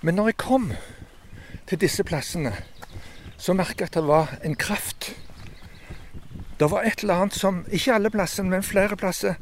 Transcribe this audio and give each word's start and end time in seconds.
Men 0.00 0.14
når 0.14 0.30
jeg 0.30 0.36
kom 0.38 0.72
til 1.66 1.80
disse 1.82 2.04
plassene, 2.06 2.52
så 3.38 3.54
merka 3.54 3.82
jeg 3.82 3.90
at 3.90 3.98
det 3.98 4.04
var 4.06 4.36
en 4.46 4.54
kraft. 4.54 5.10
Det 6.58 6.70
var 6.70 6.86
et 6.86 7.02
eller 7.02 7.14
annet 7.14 7.34
som 7.34 7.64
Ikke 7.70 7.94
alle 7.94 8.10
plassene, 8.10 8.50
men 8.50 8.62
flere 8.62 8.96
plasser. 8.96 9.34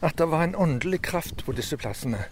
At 0.00 0.16
det 0.18 0.30
var 0.30 0.44
en 0.44 0.56
åndelig 0.56 1.02
kraft 1.02 1.44
på 1.44 1.52
disse 1.52 1.76
plassene. 1.76 2.24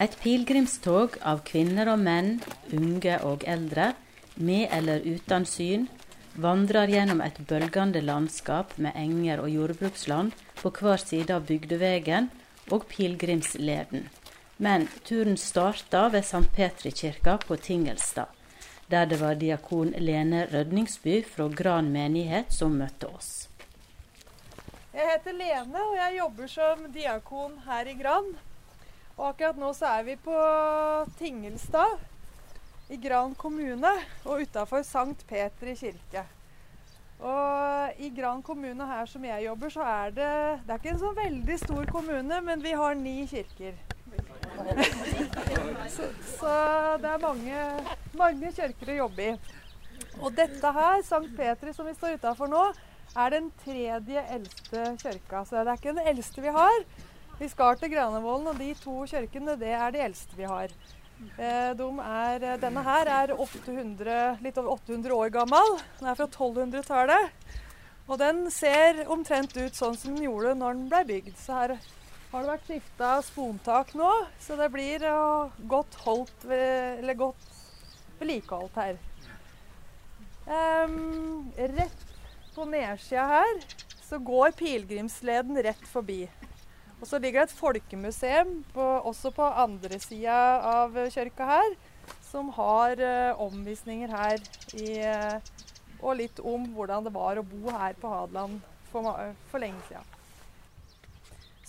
Et 0.00 0.14
pilegrimstog 0.22 1.18
av 1.22 1.42
kvinner 1.44 1.90
og 1.92 1.98
menn, 2.00 2.38
unge 2.72 3.18
og 3.20 3.44
eldre, 3.46 3.92
med 4.36 4.70
eller 4.72 5.04
uten 5.04 5.44
syn, 5.44 5.88
vandrer 6.40 6.88
gjennom 6.88 7.20
et 7.20 7.36
bølgende 7.46 8.00
landskap 8.00 8.72
med 8.78 8.96
enger 8.96 9.42
og 9.44 9.50
jordbruksland 9.52 10.32
på 10.62 10.72
hver 10.78 11.02
side 11.02 11.34
av 11.34 11.44
bygdevegen 11.50 12.30
og 12.70 12.88
pilegrimsleden. 12.88 14.08
Men 14.62 14.88
turen 15.04 15.36
starta 15.36 16.08
ved 16.08 16.24
St. 16.24 16.52
Petri 16.52 16.90
kirka 16.90 17.38
på 17.38 17.56
Tingelstad, 17.56 18.26
der 18.86 19.06
det 19.06 19.16
var 19.20 19.34
diakon 19.34 19.94
Lene 19.96 20.42
Rødningsby 20.52 21.22
fra 21.24 21.46
Gran 21.48 21.86
menighet 21.88 22.52
som 22.52 22.74
møtte 22.76 23.08
oss. 23.08 23.48
Jeg 24.92 25.06
heter 25.14 25.32
Lene, 25.32 25.80
og 25.80 25.96
jeg 25.96 26.18
jobber 26.18 26.50
som 26.52 26.82
diakon 26.92 27.54
her 27.64 27.88
i 27.88 27.94
Gran. 28.02 28.28
Og 29.16 29.30
akkurat 29.30 29.56
nå 29.56 29.70
så 29.72 29.94
er 29.94 30.04
vi 30.10 30.16
på 30.20 30.36
Tingelstad 31.16 31.96
i 32.92 32.98
Gran 33.00 33.32
kommune 33.34 33.94
og 34.26 34.42
utafor 34.42 34.84
Sankt 34.84 35.24
Petri 35.30 35.72
kirke. 35.72 36.26
Og 37.16 37.96
i 37.96 38.12
Gran 38.12 38.44
kommune 38.44 38.90
her 38.92 39.08
som 39.08 39.24
jeg 39.24 39.46
jobber, 39.46 39.72
så 39.72 39.88
er 39.88 40.12
det 40.20 40.34
Det 40.66 40.76
er 40.76 40.84
ikke 40.84 40.92
en 40.98 41.02
så 41.06 41.14
veldig 41.16 41.58
stor 41.64 41.88
kommune, 41.96 42.40
men 42.40 42.62
vi 42.62 42.76
har 42.76 42.94
ni 42.94 43.24
kirker. 43.26 43.80
så, 45.96 46.08
så, 46.36 46.54
det 47.02 47.10
er 47.10 47.24
mange, 47.24 47.64
mange 48.18 48.52
kirker 48.56 48.92
å 48.94 48.98
jobbe 49.04 49.26
i. 49.30 49.34
Og 50.20 50.32
dette 50.36 50.72
her, 50.76 51.02
Sankt 51.06 51.36
Petri 51.36 51.74
som 51.76 51.88
vi 51.88 51.96
står 51.96 52.18
utafor 52.20 52.50
nå, 52.50 52.62
er 53.18 53.34
den 53.34 53.50
tredje 53.64 54.22
eldste 54.36 54.84
kirka. 55.00 55.44
Så 55.44 55.60
det 55.60 55.72
er 55.72 55.80
ikke 55.80 55.96
den 55.96 56.10
eldste 56.12 56.44
vi 56.44 56.54
har. 56.54 56.80
Vi 57.40 57.48
skal 57.48 57.78
til 57.80 57.92
Granevollen, 57.94 58.50
og 58.52 58.58
de 58.60 58.72
to 58.78 59.00
kirkene 59.08 59.56
det 59.58 59.72
er 59.72 59.94
de 59.94 60.02
eldste 60.04 60.36
vi 60.38 60.48
har. 60.48 60.72
Eh, 61.36 61.70
de 61.76 61.88
er, 62.04 62.44
denne 62.60 62.82
her 62.84 63.10
er 63.12 63.32
800, 63.36 64.40
litt 64.44 64.60
over 64.60 64.76
800 64.76 65.16
år 65.16 65.32
gammel. 65.34 65.76
Den 65.98 66.12
er 66.12 66.18
fra 66.18 66.28
1200-tallet. 66.28 67.56
Og 68.10 68.18
den 68.18 68.46
ser 68.50 69.04
omtrent 69.12 69.54
ut 69.56 69.76
sånn 69.76 69.96
som 69.96 70.16
den 70.16 70.26
gjorde 70.26 70.56
når 70.58 70.78
den 70.78 70.88
ble 70.90 71.02
bygd. 71.12 71.34
Så 71.38 71.56
her 71.56 71.76
har 72.30 72.44
det 72.44 72.52
vært 72.52 72.68
skifta 72.68 73.14
spontak 73.26 73.94
nå, 73.98 74.08
så 74.38 74.56
det 74.58 74.68
blir 74.70 75.02
uh, 75.02 75.50
godt 75.70 75.96
holdt 76.04 76.44
ved, 76.46 77.00
eller 77.00 77.18
godt 77.18 77.46
vedlikeholdt 78.20 78.78
her. 78.78 79.00
Um, 80.50 81.50
rett 81.56 82.04
på 82.54 82.66
nedsida 82.70 83.26
her 83.30 83.64
så 84.02 84.18
går 84.22 84.54
pilegrimsleden 84.58 85.58
rett 85.62 85.82
forbi. 85.90 86.24
Og 87.00 87.08
så 87.08 87.18
ligger 87.18 87.42
det 87.42 87.50
et 87.50 87.58
folkemuseum 87.58 88.56
på, 88.74 88.86
også 89.10 89.32
på 89.34 89.46
andre 89.64 89.98
sida 90.02 90.36
av 90.70 90.98
kirka 91.10 91.46
her, 91.50 91.76
som 92.30 92.52
har 92.54 93.00
uh, 93.02 93.42
omvisninger 93.42 94.14
her 94.14 94.38
i, 94.78 95.00
uh, 95.02 95.98
og 95.98 96.18
litt 96.22 96.38
om 96.46 96.70
hvordan 96.76 97.10
det 97.10 97.14
var 97.14 97.42
å 97.42 97.46
bo 97.46 97.74
her 97.74 97.98
på 97.98 98.14
Hadeland 98.14 98.60
for, 98.92 99.14
for 99.50 99.62
lenge 99.62 99.82
sida. 99.90 100.19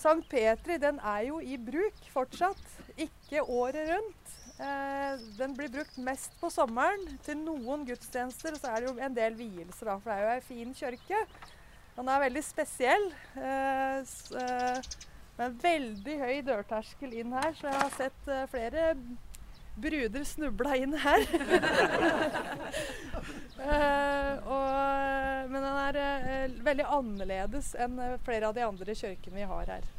Sankt 0.01 0.29
Petri 0.31 0.79
den 0.81 0.97
er 1.05 1.27
jo 1.27 1.39
i 1.43 1.57
bruk 1.61 1.97
fortsatt, 2.13 2.61
ikke 2.97 3.43
året 3.43 3.91
rundt. 3.91 4.31
Eh, 4.61 5.21
den 5.37 5.53
blir 5.57 5.69
brukt 5.73 5.97
mest 6.01 6.33
på 6.41 6.49
sommeren 6.53 7.05
til 7.25 7.37
noen 7.41 7.85
gudstjenester, 7.85 8.55
og 8.55 8.61
så 8.61 8.71
er 8.71 8.81
det 8.81 8.89
jo 8.89 8.95
en 9.05 9.17
del 9.17 9.37
vielser, 9.37 9.91
da, 9.91 9.97
for 10.01 10.09
det 10.09 10.17
er 10.17 10.25
jo 10.25 10.33
ei 10.35 10.43
fin 10.45 10.75
kirke. 10.77 11.23
Den 11.95 12.09
er 12.09 12.23
veldig 12.23 12.43
spesiell. 12.45 13.07
Uh, 13.35 14.01
med 15.37 15.57
veldig 15.63 16.15
høy 16.21 16.37
dørterskel 16.47 17.13
inn 17.21 17.33
her, 17.35 17.51
så 17.57 17.67
jeg 17.67 17.79
har 17.81 17.91
sett 17.97 18.29
uh, 18.31 18.45
flere 18.51 18.93
bruder 19.81 20.23
snubla 20.27 20.77
inn 20.81 20.95
her. 20.99 21.25
uh, 23.61 24.51
og, 24.55 25.51
men 25.51 25.65
den 25.67 25.79
er 25.81 25.99
uh, 26.01 26.57
veldig 26.65 26.87
annerledes 26.97 27.73
enn 27.79 27.99
flere 28.25 28.49
av 28.49 28.57
de 28.57 28.65
andre 28.65 28.95
kirkene 28.97 29.41
vi 29.41 29.49
har 29.53 29.75
her. 29.77 29.89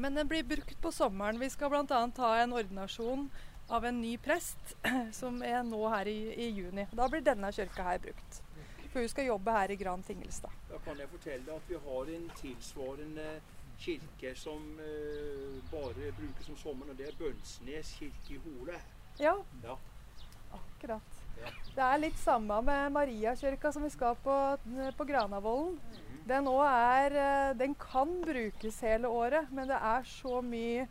men 0.00 0.14
den 0.16 0.26
blir 0.26 0.42
brukt 0.42 0.80
på 0.82 0.90
sommeren. 0.90 1.38
Vi 1.38 1.50
skal 1.52 1.70
bl.a. 1.70 2.00
ha 2.18 2.30
en 2.42 2.52
ordinasjon 2.56 3.28
av 3.68 3.84
en 3.84 4.00
ny 4.00 4.16
prest 4.18 4.76
som 5.20 5.42
er 5.42 5.62
nå 5.62 5.80
her 5.92 6.08
i, 6.08 6.18
i 6.34 6.48
juni. 6.56 6.86
Da 6.92 7.08
blir 7.08 7.22
denne 7.24 7.52
kirka 7.52 7.84
her 7.90 8.00
brukt. 8.02 8.40
For 8.88 9.04
hun 9.04 9.10
skal 9.12 9.28
jobbe 9.28 9.52
her 9.52 9.70
i 9.70 9.76
Gran 9.76 10.02
Tingelstad. 10.02 10.54
Da 10.70 10.80
kan 10.84 10.98
jeg 10.98 11.10
fortelle 11.12 11.44
deg 11.44 11.54
at 11.54 11.68
vi 11.68 11.80
har 11.84 12.12
en 12.16 12.26
tilsvarende 12.40 13.28
kirke 13.78 14.32
som 14.38 14.64
uh, 14.80 15.60
bare 15.70 16.12
brukes 16.16 16.48
om 16.48 16.56
sommeren, 16.56 16.94
og 16.94 16.98
det 16.98 17.10
er 17.10 17.20
Bønsnes 17.20 17.92
kirke 18.00 18.34
i 18.34 18.40
Hole. 18.46 18.80
Ja, 19.20 19.36
ja. 19.62 19.76
akkurat. 20.56 21.14
Det 21.74 21.84
er 21.86 22.00
litt 22.02 22.18
samme 22.18 22.58
med 22.66 22.92
Mariakirka 22.92 23.70
som 23.72 23.84
vi 23.86 23.90
skal 23.94 24.16
på, 24.24 24.36
på 24.98 25.06
Granavollen. 25.06 25.76
Mm. 25.78 26.06
Den, 26.28 26.48
er, 26.64 27.18
eh, 27.24 27.52
den 27.56 27.74
kan 27.78 28.10
brukes 28.24 28.80
hele 28.84 29.08
året, 29.08 29.48
men 29.54 29.70
det 29.70 29.78
er 29.78 30.08
så 30.10 30.42
mye 30.44 30.88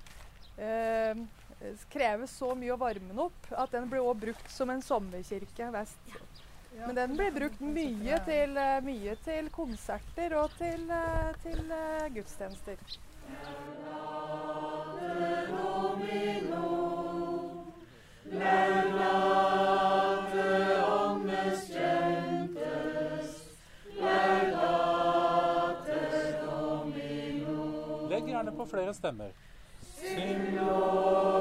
eh, 0.58 1.20
krever 1.92 2.26
så 2.32 2.54
mye 2.56 2.74
å 2.74 2.80
varme 2.80 3.12
den 3.12 3.20
opp 3.22 3.52
at 3.52 3.72
den 3.74 3.90
blir 3.90 4.02
også 4.02 4.22
brukt 4.26 4.52
som 4.54 4.72
en 4.74 4.82
sommerkirke 4.82 5.70
vest. 5.74 6.18
Men 6.78 6.96
den 6.96 7.16
blir 7.18 7.32
brukt 7.34 7.62
mye 7.62 8.20
til, 8.26 8.58
eh, 8.58 8.80
mye 8.86 9.16
til 9.26 9.50
konserter 9.50 10.36
og 10.38 10.52
til, 10.60 10.90
eh, 10.92 11.34
til 11.44 11.74
gudstjenester. 12.14 12.78
Legg 28.18 28.30
gjerne 28.34 28.52
på 28.52 28.66
flere 28.66 28.94
stemmer. 28.98 29.30
Syng 29.94 30.56
lovsang 30.56 31.37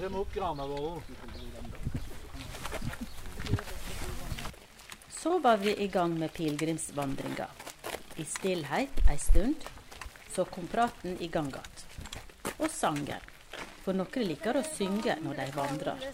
vi 0.00 0.08
mot 0.08 0.34
Granavolden. 0.34 1.02
Så 5.10 5.38
var 5.38 5.56
vi 5.56 5.76
i 5.82 5.88
gang 5.88 6.18
med 6.18 6.32
pilegrimsvandringa. 6.32 7.46
I 8.16 8.24
stillhet 8.24 9.00
ei 9.10 9.18
stund. 9.18 9.56
Så 10.34 10.44
kom 10.44 10.66
praten 10.66 11.16
i 11.20 11.28
gang 11.28 11.48
igjen. 11.48 12.54
Og 12.58 12.70
sangen. 12.70 13.32
For 13.86 13.94
noen 13.94 14.24
liker 14.26 14.56
å 14.58 14.64
synge 14.66 15.14
når 15.22 15.36
de 15.38 15.44
vandrer. 15.54 16.06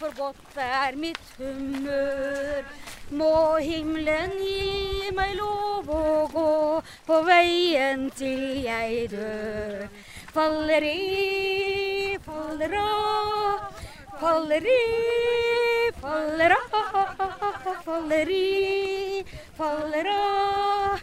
For 0.00 0.14
godt 0.18 0.56
er 0.58 0.96
mitt 0.98 1.28
humør. 1.38 2.64
Må 3.14 3.34
himmelen 3.62 4.34
gi 4.40 5.12
meg 5.14 5.36
lov 5.38 5.90
å 5.94 6.06
gå 6.32 6.54
på 7.06 7.20
veien 7.28 8.08
til 8.18 8.64
jeg 8.64 9.06
dør. 9.12 9.86
Faller 10.32 10.88
i, 10.88 10.98
faller 12.52 12.76
av, 12.78 13.60
faller 14.20 14.66
i, 14.66 15.92
faller 16.00 16.50
av, 16.50 17.80
faller 17.84 18.30
i, 18.30 19.24
faller 19.56 20.10
av. 20.12 21.00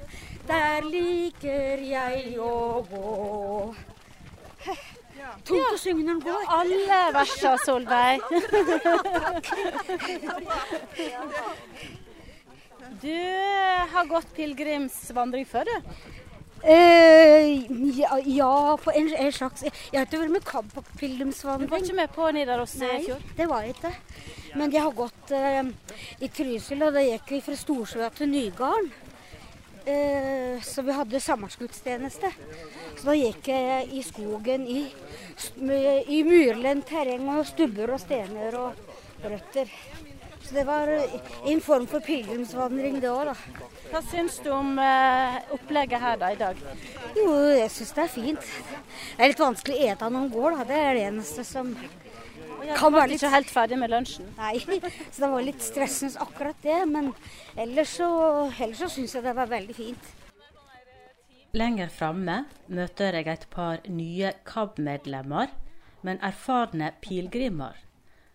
Der 0.47 0.81
liker 0.85 1.81
jeg 1.81 2.37
å 2.41 2.85
gå. 2.89 3.73
Tungt 5.45 5.73
å 5.73 5.77
synge 5.77 6.05
når 6.05 6.19
den 6.19 6.21
går. 6.27 6.45
Alle 6.59 7.01
versa, 7.17 7.57
Solveig. 7.65 8.21
Du 12.99 13.15
har 13.93 14.07
gått 14.09 14.33
pilegrimsvandring 14.35 15.45
før, 15.47 15.69
du? 15.69 16.28
Eh, 16.63 17.65
ja, 17.95 18.19
ja, 18.25 18.77
på 18.83 18.91
en, 18.91 19.07
en 19.15 19.31
slags 19.31 19.63
Jeg 19.63 19.95
har 19.95 20.05
ikke 20.05 20.19
vært 20.19 20.33
med 20.33 20.43
på 20.43 20.61
Du 21.61 21.67
var 21.71 21.79
ikke 21.79 21.95
med 21.95 22.11
på 22.11 22.31
Nidaros 22.35 22.75
i 22.75 22.81
Nei, 22.83 22.97
fjor? 23.05 23.21
det 23.37 23.47
var 23.47 23.63
jeg 23.63 23.75
ikke. 23.77 23.93
Men 24.59 24.73
jeg 24.73 24.83
har 24.83 24.97
gått 24.97 25.31
eh, 25.31 25.69
i 26.19 26.29
Trysil, 26.33 26.83
og 26.83 26.97
da 26.97 27.03
gikk 27.05 27.31
vi 27.35 27.39
fra 27.45 27.55
Storsjøa 27.55 28.09
til 28.17 28.31
Nygarden. 28.33 28.91
Eh, 29.89 30.59
så 30.65 30.83
vi 30.83 30.93
hadde 30.93 31.21
sommerskudstjeneste. 31.23 32.31
Så 32.97 33.07
da 33.07 33.15
gikk 33.15 33.47
jeg 33.53 33.87
i 33.95 34.03
skogen 34.03 34.67
i, 34.67 34.83
i 36.11 36.19
myrlendt 36.27 36.89
terreng 36.91 37.29
og 37.37 37.45
stubber 37.47 37.95
og 37.95 38.03
stener 38.03 38.57
og 38.59 39.23
røtter. 39.23 39.71
Så 40.49 40.55
det 40.55 40.63
var 40.65 40.89
en 41.45 41.59
form 41.61 41.83
for 41.85 42.01
pilegrimsvandring 42.01 42.95
det 43.03 43.09
òg, 43.11 43.27
da. 43.29 43.65
Hva 43.91 43.99
syns 44.01 44.39
du 44.41 44.47
om 44.49 44.79
eh, 44.81 45.35
opplegget 45.53 46.01
her 46.01 46.15
da 46.17 46.31
i 46.33 46.37
dag? 46.39 46.57
Jo, 47.13 47.35
jeg 47.53 47.69
syns 47.69 47.91
det 47.93 48.01
er 48.01 48.09
fint. 48.09 48.47
Det 49.11 49.21
er 49.21 49.29
litt 49.29 49.43
vanskelig 49.43 49.75
å 49.77 49.83
ete 49.91 50.07
når 50.07 50.15
man 50.15 50.31
går, 50.33 50.55
da. 50.57 50.63
Det 50.71 50.79
er 50.87 50.97
det 50.97 51.03
eneste 51.11 51.45
som 51.45 51.69
Ja, 52.65 52.79
kan 52.79 52.95
være 52.95 53.11
litt 53.11 53.21
ikke 53.21 53.31
helt 53.35 53.53
ferdig 53.53 53.77
med 53.77 53.93
lunsjen? 53.93 54.31
Nei, 54.39 54.55
så 55.13 55.21
det 55.21 55.29
var 55.35 55.45
litt 55.45 55.61
stressende 55.61 56.25
akkurat 56.25 56.65
det. 56.65 56.79
Men 56.89 57.11
ellers 57.53 57.93
så, 57.99 58.09
ellers 58.49 58.81
så 58.81 58.89
syns 58.95 59.13
jeg 59.19 59.27
det 59.29 59.35
var 59.37 59.53
veldig 59.53 59.77
fint. 59.77 60.09
Lenger 61.53 61.93
framme 61.93 62.39
møter 62.73 63.19
jeg 63.21 63.29
et 63.29 63.45
par 63.53 63.85
nye 63.85 64.33
KAB-medlemmer, 64.49 65.53
men 66.01 66.17
erfarne 66.25 66.95
pilegrimer, 67.05 67.77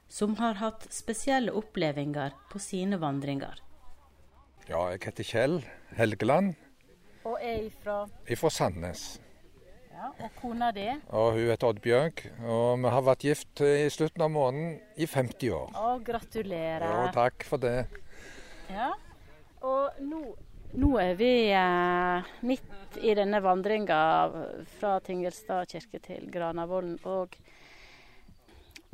som 0.08 0.36
har 0.38 0.54
hatt 0.60 0.86
spesielle 0.94 1.52
opplevelser 1.56 2.34
på 2.52 2.60
sine 2.62 2.98
vandringer. 3.02 3.60
Ja, 4.68 4.86
jeg 4.94 5.02
heter 5.04 5.24
Kjell 5.28 5.58
Helgeland, 5.98 6.54
Og 7.24 7.38
er 7.40 7.66
ifra 7.70 8.04
Ifra 8.28 8.50
Sandnes. 8.50 9.18
ja, 9.92 10.10
Og 10.20 10.30
kona 10.40 10.70
di? 10.72 10.86
Og 11.08 11.32
hun 11.32 11.48
heter 11.50 11.68
Oddbjørg. 11.72 12.22
Og 12.44 12.78
vi 12.82 12.88
har 12.92 13.02
vært 13.02 13.24
gift 13.24 13.60
i 13.64 13.88
slutten 13.90 14.22
av 14.22 14.30
måneden 14.30 14.80
i 14.96 15.06
50 15.06 15.50
år. 15.56 15.70
Å, 15.74 15.98
gratulerer. 16.04 16.84
Jo, 16.84 17.12
takk 17.16 17.44
for 17.48 17.56
det. 17.58 17.86
Ja. 18.70 18.90
Og 19.64 20.00
nå, 20.04 20.20
nå 20.76 20.90
er 21.00 21.14
vi 21.16 21.30
eh, 21.52 22.32
midt 22.44 22.98
i 23.00 23.14
denne 23.16 23.40
vandringa 23.44 24.00
fra 24.78 24.98
Tingelstad 25.00 25.68
kirke 25.72 26.00
til 26.04 26.28
Granavolden. 26.30 26.98
Og 27.04 27.36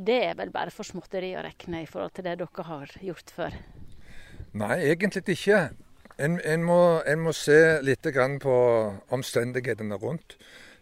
det 0.06 0.18
er 0.30 0.34
vel 0.38 0.52
bare 0.54 0.72
for 0.72 0.86
småtteri 0.86 1.34
å 1.36 1.44
regne 1.44 1.84
i 1.84 1.88
forhold 1.88 2.16
til 2.16 2.26
det 2.26 2.38
dere 2.40 2.66
har 2.66 2.92
gjort 3.04 3.32
før. 3.36 3.56
Nei, 4.56 4.76
egentlig 4.90 5.24
ikke. 5.36 5.60
En, 6.20 6.38
en, 6.44 6.64
må, 6.64 6.80
en 7.08 7.22
må 7.24 7.32
se 7.36 7.80
litt 7.84 8.06
grann 8.14 8.38
på 8.42 8.54
omstendighetene 9.12 9.96
rundt. 10.00 10.36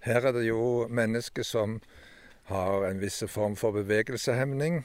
Her 0.07 0.31
er 0.31 0.37
det 0.39 0.47
jo 0.47 0.87
mennesker 0.91 1.47
som 1.47 1.81
har 2.49 2.87
en 2.89 3.03
viss 3.03 3.21
form 3.29 3.59
for 3.59 3.77
bevegelseshemning. 3.77 4.85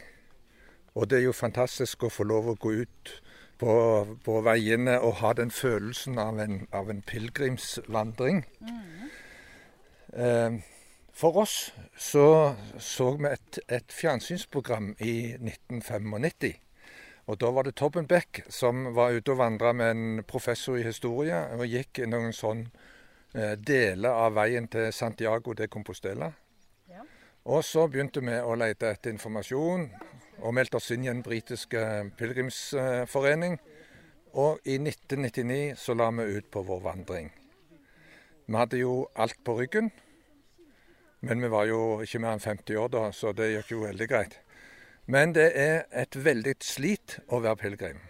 Og 0.94 1.10
det 1.10 1.22
er 1.22 1.28
jo 1.30 1.38
fantastisk 1.38 2.04
å 2.06 2.12
få 2.14 2.26
lov 2.28 2.52
å 2.52 2.58
gå 2.60 2.74
ut 2.84 3.14
på, 3.62 3.74
på 4.26 4.42
veiene 4.46 5.00
og 5.00 5.22
ha 5.22 5.34
den 5.38 5.54
følelsen 5.54 6.20
av 6.22 6.42
en, 6.44 6.66
av 6.76 6.92
en 6.92 7.02
pilegrimsvandring. 7.08 8.44
Eh, 10.14 10.60
for 11.13 11.38
oss 11.44 11.71
så 11.98 12.56
så 12.77 13.12
vi 13.18 13.30
et, 13.30 13.60
et 13.69 13.94
fjernsynsprogram 13.94 14.95
i 15.00 15.33
1995. 15.38 16.54
Og 17.25 17.39
da 17.39 17.51
var 17.56 17.63
det 17.63 17.75
Tobben 17.80 18.07
Beck 18.07 18.42
som 18.51 18.89
var 18.95 19.15
ute 19.15 19.31
og 19.31 19.39
vandra 19.39 19.71
med 19.74 19.92
en 19.92 20.24
professor 20.27 20.75
i 20.75 20.83
historie 20.83 21.38
og 21.56 21.69
gikk 21.69 22.04
noen 22.10 22.33
sånn 22.36 22.65
eh, 22.65 23.54
deler 23.56 24.12
av 24.25 24.36
veien 24.36 24.68
til 24.68 24.92
Santiago 24.92 25.56
de 25.56 25.69
Compostela. 25.71 26.33
Og 27.44 27.63
så 27.68 27.88
begynte 27.92 28.21
vi 28.24 28.36
å 28.39 28.56
lete 28.56 28.88
etter 28.88 29.12
informasjon 29.12 29.89
og 30.44 30.54
meldte 30.56 30.80
oss 30.80 30.92
inn 30.95 31.04
i 31.04 31.12
en 31.12 31.24
britisk 31.24 31.75
eh, 31.75 32.06
pilegrimsforening. 32.19 33.57
Og 34.39 34.63
i 34.65 34.77
1999 34.80 35.75
så 35.77 35.95
la 35.95 36.10
vi 36.15 36.27
ut 36.38 36.48
på 36.51 36.63
vår 36.65 36.80
vandring. 36.83 37.27
Vi 38.48 38.56
hadde 38.57 38.80
jo 38.80 39.04
alt 39.15 39.39
på 39.44 39.57
ryggen. 39.60 39.92
Men 41.24 41.42
vi 41.42 41.48
var 41.48 41.70
jo 41.70 42.02
ikke 42.04 42.20
mer 42.20 42.36
enn 42.36 42.44
50 42.44 42.75
år 42.75 42.90
da, 42.92 43.04
så 43.16 43.31
det 43.31 43.54
gikk 43.54 43.70
jo 43.72 43.86
veldig 43.86 44.08
greit. 44.12 44.34
Men 45.08 45.31
det 45.36 45.54
er 45.56 45.86
et 45.96 46.18
veldig 46.20 46.58
slit 46.60 47.16
å 47.31 47.40
være 47.44 47.62
pilegrim. 47.62 48.02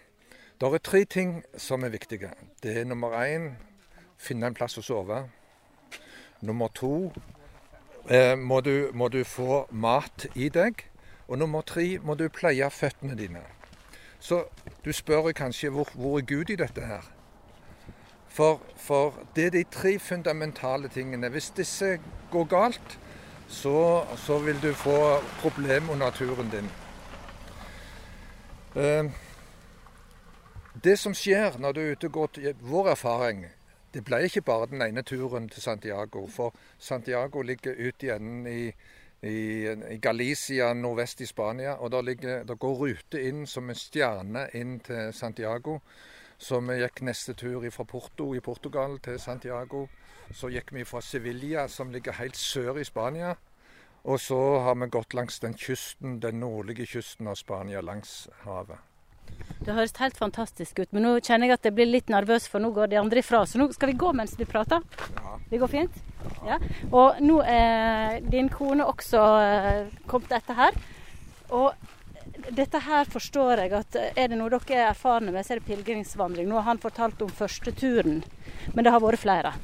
Det 0.58 0.70
er 0.74 0.82
tre 0.82 1.04
ting 1.04 1.36
som 1.54 1.86
er 1.86 1.94
viktige. 1.94 2.32
Det 2.62 2.74
er 2.80 2.88
nummer 2.90 3.14
én 3.20 3.52
finne 4.18 4.50
en 4.50 4.56
plass 4.56 4.78
å 4.78 4.82
sove. 4.82 5.20
Nummer 6.42 6.72
to 6.74 7.12
eh, 8.10 8.34
må, 8.34 8.58
du, 8.66 8.90
må 8.94 9.08
du 9.08 9.22
få 9.22 9.64
mat 9.70 10.26
i 10.34 10.50
deg. 10.50 10.82
Og 11.28 11.38
nummer 11.38 11.62
tre 11.62 12.00
må 12.02 12.18
du 12.18 12.26
pleie 12.34 12.66
føttene 12.70 13.14
dine. 13.18 13.44
Så 14.18 14.42
du 14.82 14.90
spør 14.92 15.30
kanskje 15.36 15.70
hvor, 15.70 15.90
hvor 15.94 16.18
er 16.18 16.26
Gud 16.26 16.50
i 16.50 16.58
dette 16.58 16.82
her? 16.82 17.06
For, 18.34 18.58
for 18.74 19.22
det 19.36 19.46
er 19.46 19.54
de 19.54 19.64
tre 19.70 19.98
fundamentale 20.02 20.90
tingene. 20.90 21.30
Hvis 21.30 21.52
disse 21.54 22.00
går 22.32 22.50
galt, 22.50 22.98
så, 23.48 24.06
så 24.16 24.38
vil 24.38 24.62
du 24.62 24.72
få 24.74 25.20
problemer 25.40 25.92
under 25.92 26.10
turen 26.10 26.50
din. 26.50 26.70
Eh, 28.76 29.10
det 30.84 30.96
som 30.98 31.14
skjer 31.14 31.60
når 31.62 31.72
du 31.72 31.80
er 31.80 31.92
ute 31.94 32.08
og 32.10 32.16
går 32.16 32.32
til 32.34 32.56
vår 32.66 32.88
erfaring 32.96 33.44
Det 33.94 34.02
ble 34.02 34.24
ikke 34.26 34.42
bare 34.42 34.66
den 34.66 34.82
ene 34.82 35.04
turen 35.06 35.46
til 35.48 35.62
Santiago. 35.62 36.26
For 36.26 36.50
Santiago 36.78 37.42
ligger 37.42 37.76
ute 37.78 38.06
i 38.06 38.10
enden 38.10 38.46
i, 38.50 38.72
i 39.22 39.98
Galicia 40.02 40.72
nordvest 40.74 41.20
i 41.20 41.26
Spania. 41.26 41.76
Og 41.78 41.92
der, 41.92 42.02
ligger, 42.02 42.42
der 42.42 42.54
går 42.54 42.74
rute 42.74 43.22
inn 43.22 43.46
som 43.46 43.70
en 43.70 43.78
stjerne 43.78 44.48
inn 44.52 44.80
til 44.80 45.12
Santiago. 45.14 45.78
Så 46.38 46.58
vi 46.60 46.80
gikk 46.80 47.04
neste 47.06 47.36
tur 47.38 47.62
fra 47.70 47.84
Porto 47.84 48.32
i 48.34 48.40
Portugal 48.40 48.98
til 48.98 49.20
Santiago. 49.22 49.86
Så 50.32 50.50
gikk 50.50 50.72
vi 50.72 50.84
fra 50.84 51.02
Sevilla, 51.02 51.68
som 51.68 51.92
ligger 51.92 52.16
helt 52.20 52.36
sør 52.36 52.80
i 52.80 52.84
Spania. 52.84 53.34
Og 54.04 54.20
så 54.20 54.38
har 54.60 54.74
vi 54.76 54.88
gått 54.92 55.14
langs 55.16 55.38
den 55.40 55.54
kysten, 55.56 56.18
den 56.20 56.40
nordlige 56.40 56.86
kysten 56.86 57.28
av 57.28 57.38
Spania, 57.40 57.80
langs 57.80 58.26
havet. 58.44 58.80
Det 59.64 59.72
høres 59.72 59.94
helt 59.96 60.18
fantastisk 60.20 60.82
ut, 60.82 60.90
men 60.92 61.06
nå 61.06 61.14
kjenner 61.24 61.48
jeg 61.48 61.56
at 61.56 61.68
jeg 61.68 61.76
blir 61.76 61.88
litt 61.88 62.10
nervøs, 62.12 62.46
for 62.50 62.60
nå 62.60 62.68
går 62.76 62.92
de 62.92 62.98
andre 63.00 63.22
ifra. 63.22 63.44
Så 63.48 63.60
nå 63.60 63.70
skal 63.72 63.92
vi 63.92 63.96
gå 64.02 64.12
mens 64.16 64.36
vi 64.38 64.46
prater. 64.48 64.84
Ja. 65.16 65.38
Det 65.50 65.60
går 65.62 65.72
fint? 65.72 65.96
Ja. 66.44 66.58
Og 66.90 67.20
nå 67.24 67.40
er 67.48 68.20
din 68.28 68.50
kone 68.52 68.84
også 68.84 69.22
eh, 69.40 69.96
kommet 70.10 70.36
etter 70.36 70.58
her. 70.58 70.76
Og 71.56 71.72
dette 72.52 72.80
her 72.84 73.08
forstår 73.08 73.64
jeg 73.64 73.72
at 73.78 73.96
eh, 74.00 74.12
er 74.20 74.28
det 74.28 74.40
noe 74.40 74.52
dere 74.52 74.76
er 74.76 74.90
erfarne 74.90 75.32
med, 75.32 75.46
så 75.46 75.54
er 75.54 75.62
det 75.62 75.68
pilegrimsvandring. 75.70 76.48
Nå 76.50 76.60
har 76.60 76.68
han 76.68 76.82
fortalt 76.82 77.24
om 77.24 77.32
første 77.32 77.72
turen, 77.72 78.20
men 78.74 78.84
det 78.84 78.92
har 78.92 79.02
vært 79.04 79.24
flere. 79.24 79.54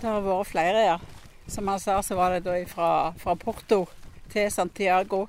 Det 0.00 0.08
har 0.10 0.24
vært 0.24 0.50
flere, 0.50 0.80
ja. 0.88 0.98
Som 1.46 1.68
han 1.68 1.80
sa, 1.80 2.00
så 2.02 2.16
var 2.18 2.34
det 2.34 2.44
da 2.46 2.56
fra, 2.66 3.12
fra 3.20 3.34
Porto 3.38 3.84
til 4.32 4.50
Santiago 4.50 5.26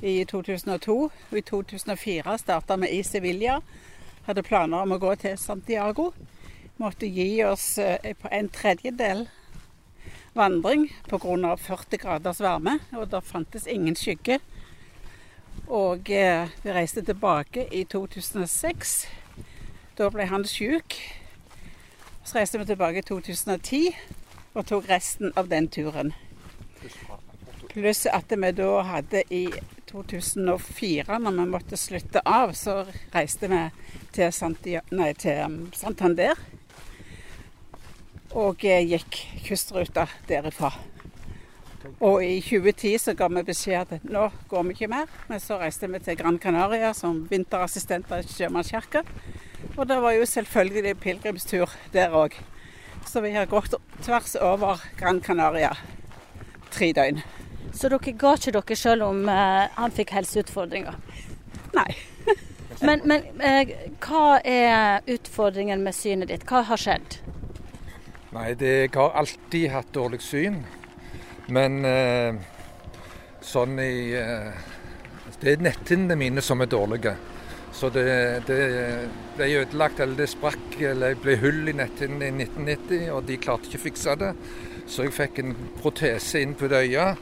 i 0.00 0.24
2002. 0.24 0.96
Og 1.30 1.38
i 1.38 1.42
2004 1.42 2.36
starta 2.38 2.76
vi 2.78 2.92
i 2.98 3.02
Sevilla. 3.02 3.58
Hadde 4.28 4.44
planer 4.46 4.84
om 4.84 4.94
å 4.94 5.00
gå 5.02 5.14
til 5.18 5.38
Santiago. 5.40 6.12
Måtte 6.78 7.08
gi 7.10 7.42
oss 7.48 7.78
eh, 7.82 8.14
en 8.30 8.50
tredjedel 8.54 9.26
vandring 10.38 10.86
pga. 11.08 11.56
40 11.56 11.98
graders 11.98 12.42
varme. 12.44 12.78
Og 12.94 13.08
det 13.10 13.24
fantes 13.26 13.66
ingen 13.66 13.96
skygge. 13.98 14.38
Og 15.66 16.10
eh, 16.10 16.48
vi 16.62 16.76
reiste 16.76 17.02
tilbake 17.02 17.66
i 17.74 17.82
2006. 17.84 18.98
Da 19.98 20.12
ble 20.14 20.28
han 20.30 20.46
syk. 20.46 21.00
Så 22.28 22.36
reiste 22.36 22.58
vi 22.58 22.66
tilbake 22.68 23.00
i 23.00 23.04
2010 23.08 23.78
og 24.52 24.66
tok 24.68 24.88
resten 24.90 25.30
av 25.40 25.46
den 25.48 25.64
turen. 25.72 26.10
Pluss 27.70 28.02
at 28.04 28.34
vi 28.36 28.50
da 28.52 28.82
hadde 28.84 29.22
i 29.32 29.46
2004, 29.88 31.16
når 31.24 31.38
vi 31.38 31.46
måtte 31.48 31.78
slutte 31.80 32.20
av, 32.28 32.52
så 32.52 32.82
reiste 33.14 33.48
vi 33.48 33.62
til, 34.12 34.84
nei, 34.92 35.08
til 35.16 35.40
um, 35.40 35.56
Santander. 35.72 36.36
Og 38.36 38.60
eh, 38.68 38.84
gikk 38.84 39.22
kystruta 39.48 40.04
derifra. 40.28 40.74
Og 41.96 42.20
i 42.20 42.42
2010 42.44 42.96
så 43.06 43.16
ga 43.16 43.32
vi 43.32 43.48
beskjed 43.48 43.96
at 43.96 44.04
nå 44.04 44.28
går 44.52 44.68
vi 44.68 44.76
ikke 44.76 44.94
mer. 44.98 45.08
Men 45.32 45.40
så 45.40 45.56
reiste 45.64 45.88
vi 45.88 46.04
til 46.04 46.20
Gran 46.20 46.36
Canaria 46.36 46.92
som 46.92 47.24
vinterassistenter 47.30 48.20
i 48.20 48.34
Sjømannskirka. 48.36 49.06
Og 49.76 49.86
det 49.88 49.98
var 50.02 50.14
jo 50.16 50.26
selvfølgelig 50.26 50.96
pilegrimstur 51.02 51.72
der 51.92 52.14
òg. 52.14 52.34
Så 53.06 53.22
vi 53.24 53.32
har 53.32 53.46
gått 53.46 53.74
tvers 54.02 54.36
over 54.36 54.82
Gran 54.98 55.20
Canaria 55.20 55.72
tre 56.70 56.92
døgn. 56.92 57.22
Så 57.74 57.90
dere 57.92 58.12
ga 58.20 58.34
ikke 58.36 58.54
dere 58.56 58.76
selv 58.76 59.08
om 59.08 59.24
eh, 59.28 59.64
han 59.76 59.94
fikk 59.94 60.12
helseutfordringer? 60.16 60.98
Nei. 61.76 61.90
Men, 62.86 63.00
men 63.10 63.24
eh, 63.42 63.72
hva 64.04 64.38
er 64.46 65.02
utfordringen 65.10 65.80
med 65.82 65.96
synet 65.96 66.30
ditt? 66.30 66.44
Hva 66.46 66.60
har 66.68 66.78
skjedd? 66.78 67.16
Nei, 68.30 68.52
det, 68.60 68.70
jeg 68.84 68.92
har 68.94 69.16
alltid 69.18 69.72
hatt 69.72 69.90
dårlig 69.96 70.20
syn. 70.22 70.60
Men 71.50 71.80
eh, 71.88 72.38
sånn 73.42 73.80
i 73.82 74.12
eh, 74.14 74.52
Det 75.40 75.56
er 75.56 75.64
netthinnene 75.66 76.14
mine 76.20 76.44
som 76.44 76.62
er 76.62 76.70
dårlige. 76.70 77.16
Så 77.78 77.92
det, 77.94 78.42
det 78.48 78.56
ble 79.36 79.46
ødelagt, 79.60 80.00
eller 80.02 80.16
det 80.18 80.26
sprakk, 80.32 80.80
eller 80.82 81.14
det 81.14 81.20
ble 81.22 81.36
hull 81.38 81.68
i 81.70 81.74
netthinnen 81.78 82.24
i 82.26 82.30
1990, 82.42 83.04
og 83.14 83.20
de 83.28 83.36
klarte 83.38 83.70
ikke 83.70 83.78
å 83.78 83.82
fikse 83.84 84.16
det. 84.18 84.32
Så 84.90 85.06
jeg 85.06 85.14
fikk 85.14 85.38
en 85.44 85.54
protese 85.78 86.42
inn 86.42 86.56
på 86.58 86.66
det 86.72 86.80
øya. 86.88 87.12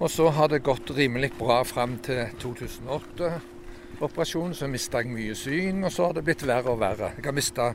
Og 0.00 0.10
så 0.10 0.26
har 0.34 0.50
det 0.50 0.66
gått 0.66 0.90
rimelig 0.96 1.30
bra 1.38 1.60
fram 1.64 1.98
til 2.02 2.26
2008-operasjonen. 2.42 4.54
Så 4.58 4.66
mista 4.68 4.98
jeg 5.04 5.14
mye 5.14 5.34
syn, 5.38 5.84
og 5.86 5.92
så 5.94 6.08
har 6.08 6.14
det 6.18 6.26
blitt 6.26 6.42
verre 6.48 6.70
og 6.74 6.80
verre. 6.82 7.12
Jeg 7.16 7.24
har 7.30 7.38
mista 7.38 7.70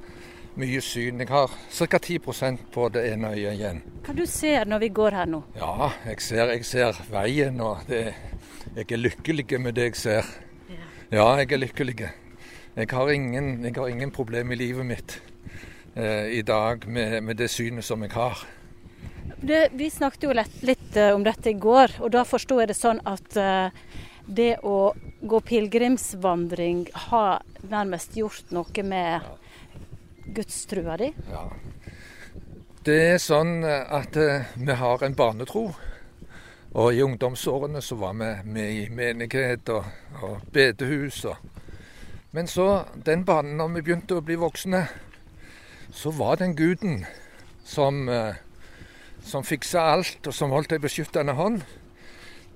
mye 0.60 0.82
syn. 0.84 1.20
Jeg 1.24 1.32
har 1.32 1.48
ca. 1.48 1.98
10% 1.98 2.60
på 2.76 2.90
det 2.92 3.08
ene 3.14 3.32
øyet 3.38 3.56
igjen. 3.56 3.80
Hva 4.04 4.14
du 4.20 4.26
ser 4.28 4.68
når 4.68 4.80
vi 4.84 4.90
går 5.00 5.12
her 5.22 5.28
nå? 5.32 5.40
Ja, 5.56 5.94
jeg 6.12 6.20
ser, 6.28 6.52
jeg 6.58 6.64
ser 6.68 6.92
veien, 7.10 7.56
og 7.64 7.88
det, 7.88 8.04
jeg 8.76 8.92
er 8.92 9.06
lykkelig 9.08 9.64
med 9.64 9.80
det 9.80 9.94
jeg 9.94 10.00
ser. 10.04 10.26
Ja, 11.12 11.26
jeg 11.42 11.50
er 11.52 11.60
lykkelig. 11.60 11.96
Jeg 12.78 12.88
har 12.88 13.10
ingen, 13.12 13.66
jeg 13.66 13.76
har 13.76 13.90
ingen 13.92 14.14
problem 14.16 14.54
i 14.54 14.56
livet 14.56 14.86
mitt 14.88 15.18
eh, 15.92 16.30
i 16.38 16.42
dag 16.42 16.88
med, 16.88 17.18
med, 17.22 17.36
det 17.36 17.50
synet 17.52 17.84
som 17.84 18.00
jeg 18.06 18.14
har. 18.16 18.46
Det, 19.44 19.60
vi 19.76 19.90
snakket 19.92 20.24
jo 20.24 20.38
litt, 20.38 20.56
litt 20.64 20.96
uh, 20.96 21.10
om 21.12 21.26
dette 21.28 21.52
i 21.52 21.60
går, 21.60 21.98
og 22.00 22.14
da 22.16 22.24
forsto 22.24 22.62
jeg 22.62 22.72
det 22.72 22.78
sånn 22.80 23.04
at 23.04 23.36
eh, 23.36 23.76
det 24.24 24.62
å 24.64 24.94
gå 25.20 25.44
pilegrimsvandring 25.52 26.86
har 27.10 27.44
nærmest 27.68 28.16
gjort 28.16 28.56
noe 28.56 28.88
med 28.88 29.28
gudstrua 30.32 30.96
di? 31.02 31.12
Ja. 31.28 31.44
Det 32.88 33.00
er 33.18 33.20
sånn 33.20 33.58
at 33.68 34.16
eh, 34.16 34.48
vi 34.56 34.80
har 34.80 35.04
en 35.04 35.20
barnetro. 35.20 35.74
Og 36.72 36.94
i 36.96 37.02
ungdomsårene 37.02 37.82
så 37.82 37.96
var 37.96 38.14
vi 38.14 38.52
med 38.52 38.72
i 38.72 38.90
menighet 38.90 39.70
og, 39.70 39.86
og 40.22 40.42
bedehus. 40.54 41.26
Og. 41.26 41.36
Men 42.32 42.48
så, 42.48 42.84
den 43.06 43.26
banen, 43.26 43.58
når 43.58 43.68
vi 43.68 43.82
begynte 43.82 44.16
å 44.16 44.24
bli 44.24 44.38
voksne, 44.40 44.86
så 45.92 46.12
var 46.16 46.40
den 46.40 46.56
guden 46.56 47.06
som, 47.68 48.08
uh, 48.08 48.36
som 49.24 49.44
fiksa 49.44 49.84
alt, 49.92 50.28
og 50.28 50.34
som 50.34 50.56
holdt 50.56 50.72
ei 50.72 50.80
beskyttende 50.80 51.36
hånd, 51.36 51.66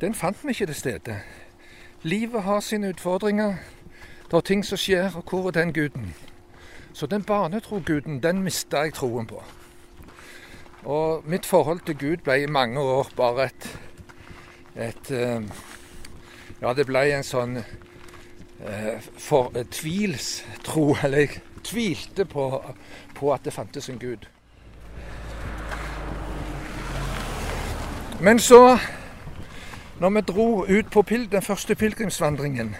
den 0.01 0.15
fant 0.15 0.39
vi 0.43 0.55
ikke 0.55 0.69
til 0.71 0.79
stede. 0.79 1.17
Livet 2.03 2.43
har 2.43 2.59
sine 2.63 2.93
utfordringer. 2.95 3.59
Det 4.31 4.37
er 4.37 4.47
ting 4.47 4.63
som 4.65 4.79
skjer, 4.79 5.11
og 5.15 5.27
hvor 5.29 5.47
er 5.47 5.59
den 5.59 5.73
guden? 5.73 6.15
Så 6.93 7.07
den 7.07 7.23
barnetroguden, 7.23 8.23
den 8.23 8.43
mista 8.43 8.85
jeg 8.85 8.93
troen 8.95 9.27
på. 9.27 9.43
Og 10.85 11.23
mitt 11.27 11.45
forhold 11.45 11.83
til 11.85 11.97
Gud 11.97 12.23
ble 12.23 12.43
i 12.43 12.47
mange 12.47 12.79
år 12.79 13.09
bare 13.17 13.49
et, 13.49 13.67
et 14.75 15.11
uh, 15.11 15.41
Ja, 16.61 16.73
det 16.73 16.85
ble 16.87 17.01
en 17.13 17.23
sånn 17.23 17.57
uh, 17.59 18.95
for, 19.17 19.51
uh, 19.55 19.63
tvilstro. 19.71 20.95
Eller 21.03 21.25
jeg 21.25 21.41
tvilte 21.65 22.25
på, 22.25 22.49
på 23.15 23.33
at 23.33 23.45
det 23.45 23.53
fantes 23.53 23.89
en 23.89 23.99
Gud. 23.99 24.27
Men 28.19 28.39
så, 28.39 28.77
når 29.99 30.09
vi 30.09 30.21
dro 30.21 30.65
ut 30.65 30.91
på 30.91 31.01
den 31.09 31.41
første 31.41 31.75
pilegrimsvandringen, 31.75 32.75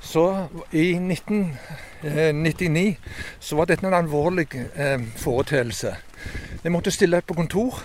så 0.00 0.46
i 0.72 0.94
1999 0.94 2.88
eh, 2.88 2.94
så 3.40 3.56
var 3.56 3.64
dette 3.64 3.86
en 3.86 3.94
alvorlig 3.94 4.48
eh, 4.74 5.00
foreteelse. 5.16 5.96
Jeg 6.64 6.72
måtte 6.72 6.90
stille 6.90 7.16
opp 7.16 7.26
på 7.26 7.34
kontor 7.34 7.82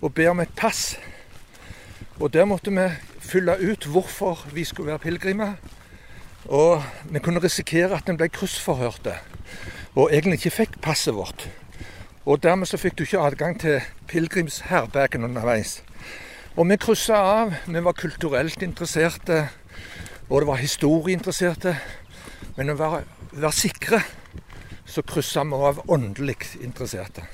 og 0.00 0.14
be 0.14 0.28
om 0.30 0.40
et 0.40 0.52
pass. 0.56 0.98
Og 2.20 2.32
der 2.32 2.44
måtte 2.44 2.70
vi 2.72 2.88
fylle 3.20 3.58
ut 3.60 3.86
hvorfor 3.86 4.46
vi 4.52 4.64
skulle 4.64 4.90
være 4.94 4.98
pilegrimer. 4.98 5.52
Og 6.46 6.82
vi 7.10 7.18
kunne 7.18 7.42
risikere 7.42 7.96
at 7.96 8.08
en 8.08 8.16
ble 8.16 8.28
kryssforhørte 8.28 9.16
og 9.96 10.12
egentlig 10.12 10.38
ikke 10.40 10.50
fikk 10.50 10.80
passet 10.84 11.14
vårt. 11.16 11.48
Og 12.26 12.42
dermed 12.42 12.68
så 12.68 12.76
fikk 12.76 12.98
du 12.98 13.04
ikke 13.06 13.22
adgang 13.22 13.56
til 13.60 13.80
pilegrimsherbergen 14.08 15.24
underveis. 15.24 15.82
Og 16.56 16.68
vi 16.68 16.76
kryssa 16.76 17.16
av. 17.16 17.54
Vi 17.66 17.84
var 17.84 17.92
kulturelt 17.92 18.62
interesserte, 18.62 19.48
og 20.28 20.40
det 20.40 20.48
var 20.48 20.60
historieinteresserte. 20.60 21.76
Men 22.56 22.72
å 22.72 22.76
være, 22.76 23.02
være 23.32 23.52
sikre, 23.52 24.00
så 24.86 25.04
kryssa 25.04 25.44
vi 25.44 25.64
av 25.70 25.82
åndelig 25.88 26.38
interesserte. 26.60 27.24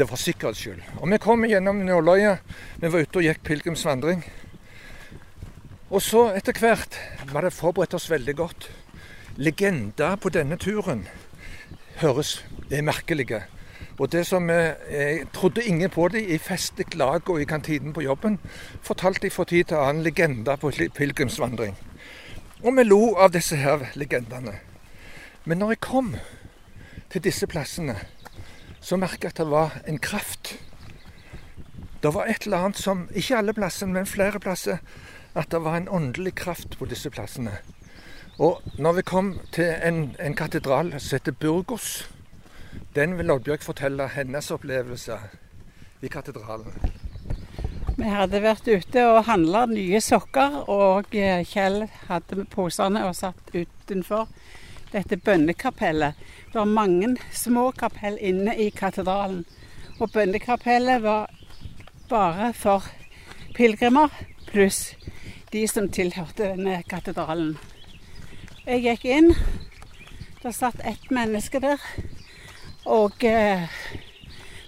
Det 0.00 0.06
var 0.08 0.16
sikkerhets 0.16 0.60
skyld. 0.64 0.84
Og 0.96 1.10
vi 1.12 1.16
kom 1.20 1.42
gjennom 1.44 1.82
nåløyet. 1.84 2.38
Vi 2.80 2.88
var 2.88 3.02
ute 3.04 3.18
og 3.20 3.24
gikk 3.26 3.42
pilegrimsvandring. 3.44 4.22
Og 5.92 6.00
så 6.00 6.22
etter 6.38 6.56
hvert 6.56 6.94
var 7.28 7.44
det 7.44 7.50
forberedt 7.52 7.98
oss 7.98 8.06
veldig 8.08 8.34
godt. 8.38 8.70
Legender 9.36 10.14
på 10.16 10.32
denne 10.32 10.56
turen 10.56 11.02
høres 12.00 12.38
er 12.72 12.80
merkelige. 12.86 13.42
Og 13.98 14.08
det 14.12 14.22
som 14.24 14.48
jeg, 14.48 14.70
jeg 14.88 15.26
trodde 15.36 15.66
ingen 15.68 15.92
på 15.92 16.06
det 16.08 16.22
i 16.32 16.38
festlig 16.40 16.94
lag 16.96 17.28
og 17.28 17.42
i 17.42 17.44
kantinen 17.44 17.92
på 17.92 18.06
jobben, 18.06 18.38
fortalte 18.80 19.26
de 19.26 19.30
fra 19.34 19.44
tid 19.44 19.68
til 19.68 19.82
annen 19.82 20.06
legender 20.06 20.56
på 20.56 20.70
pilegrimsvandring. 20.96 21.76
Og 22.64 22.72
vi 22.72 22.86
lo 22.88 23.02
av 23.20 23.36
disse 23.36 23.60
her 23.60 23.84
legendene. 24.00 24.56
Men 25.44 25.60
når 25.60 25.74
jeg 25.74 25.82
kom 25.84 26.14
til 27.12 27.24
disse 27.28 27.44
plassene, 27.46 27.98
så 28.80 28.96
merka 28.96 29.28
jeg 29.28 29.34
at 29.34 29.42
det 29.42 29.50
var 29.50 29.80
en 29.86 29.98
kraft. 29.98 30.54
Det 32.02 32.14
var 32.14 32.26
et 32.26 32.46
eller 32.46 32.64
annet 32.64 32.80
som 32.80 33.08
Ikke 33.14 33.36
alle 33.36 33.52
plassene, 33.52 33.92
men 33.92 34.06
flere 34.06 34.40
plasser. 34.40 34.78
At 35.34 35.50
det 35.50 35.60
var 35.62 35.76
en 35.76 35.88
åndelig 35.88 36.34
kraft 36.34 36.78
på 36.78 36.88
disse 36.90 37.10
plassene. 37.10 37.58
Og 38.38 38.62
når 38.78 38.92
vi 38.92 39.02
kom 39.02 39.40
til 39.52 39.68
en, 39.84 40.16
en 40.18 40.34
katedral 40.34 40.94
som 40.98 41.18
heter 41.18 41.32
Burgos, 41.32 42.08
den 42.96 43.18
vil 43.18 43.30
Oddbjørg 43.30 43.62
fortelle 43.62 44.08
hennes 44.08 44.50
opplevelse 44.50 45.18
i 46.02 46.08
katedralen. 46.08 46.72
Vi 48.00 48.08
hadde 48.08 48.40
vært 48.40 48.64
ute 48.64 49.02
og 49.10 49.26
handla 49.28 49.66
nye 49.68 50.00
sokker, 50.00 50.62
og 50.72 51.12
eh, 51.12 51.44
Kjell 51.44 51.84
hadde 52.08 52.46
posene 52.50 53.04
og 53.04 53.14
satt 53.18 53.52
utenfor 53.52 54.30
dette 54.92 55.16
bønnekapellet. 55.16 56.14
Det 56.52 56.58
var 56.58 56.64
mange 56.64 57.16
små 57.32 57.70
kapell 57.70 58.18
inne 58.20 58.56
i 58.56 58.70
katedralen. 58.70 59.44
Og 60.00 60.10
bønnekapellet 60.12 61.02
var 61.02 61.30
bare 62.08 62.52
for 62.54 62.86
pilegrimer 63.54 64.08
pluss 64.50 64.96
de 65.52 65.66
som 65.68 65.88
tilhørte 65.90 66.52
denne 66.52 66.82
katedralen. 66.88 67.56
Jeg 68.66 68.82
gikk 68.84 69.04
inn. 69.10 69.32
Det 70.42 70.54
satt 70.54 70.80
ett 70.86 71.10
menneske 71.10 71.60
der. 71.60 71.82
Og 72.86 73.24
eh, 73.24 73.66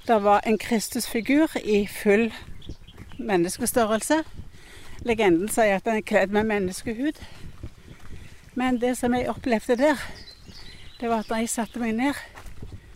det 0.07 0.19
var 0.25 0.43
en 0.47 0.59
Kristusfigur 0.59 1.55
i 1.64 1.87
full 1.87 2.33
menneskestørrelse. 3.19 4.23
Legenden 5.07 5.49
sier 5.49 5.79
at 5.79 5.87
den 5.87 6.00
er 6.00 6.07
kledd 6.07 6.35
med 6.35 6.50
menneskehud. 6.50 7.23
Men 8.54 8.80
det 8.80 8.97
som 8.99 9.14
jeg 9.14 9.30
opplevde 9.32 9.76
der, 9.76 10.00
det 11.00 11.09
var 11.09 11.23
at 11.23 11.30
når 11.30 11.42
jeg 11.42 11.49
satte 11.49 11.80
meg 11.80 11.94
ned, 11.97 12.18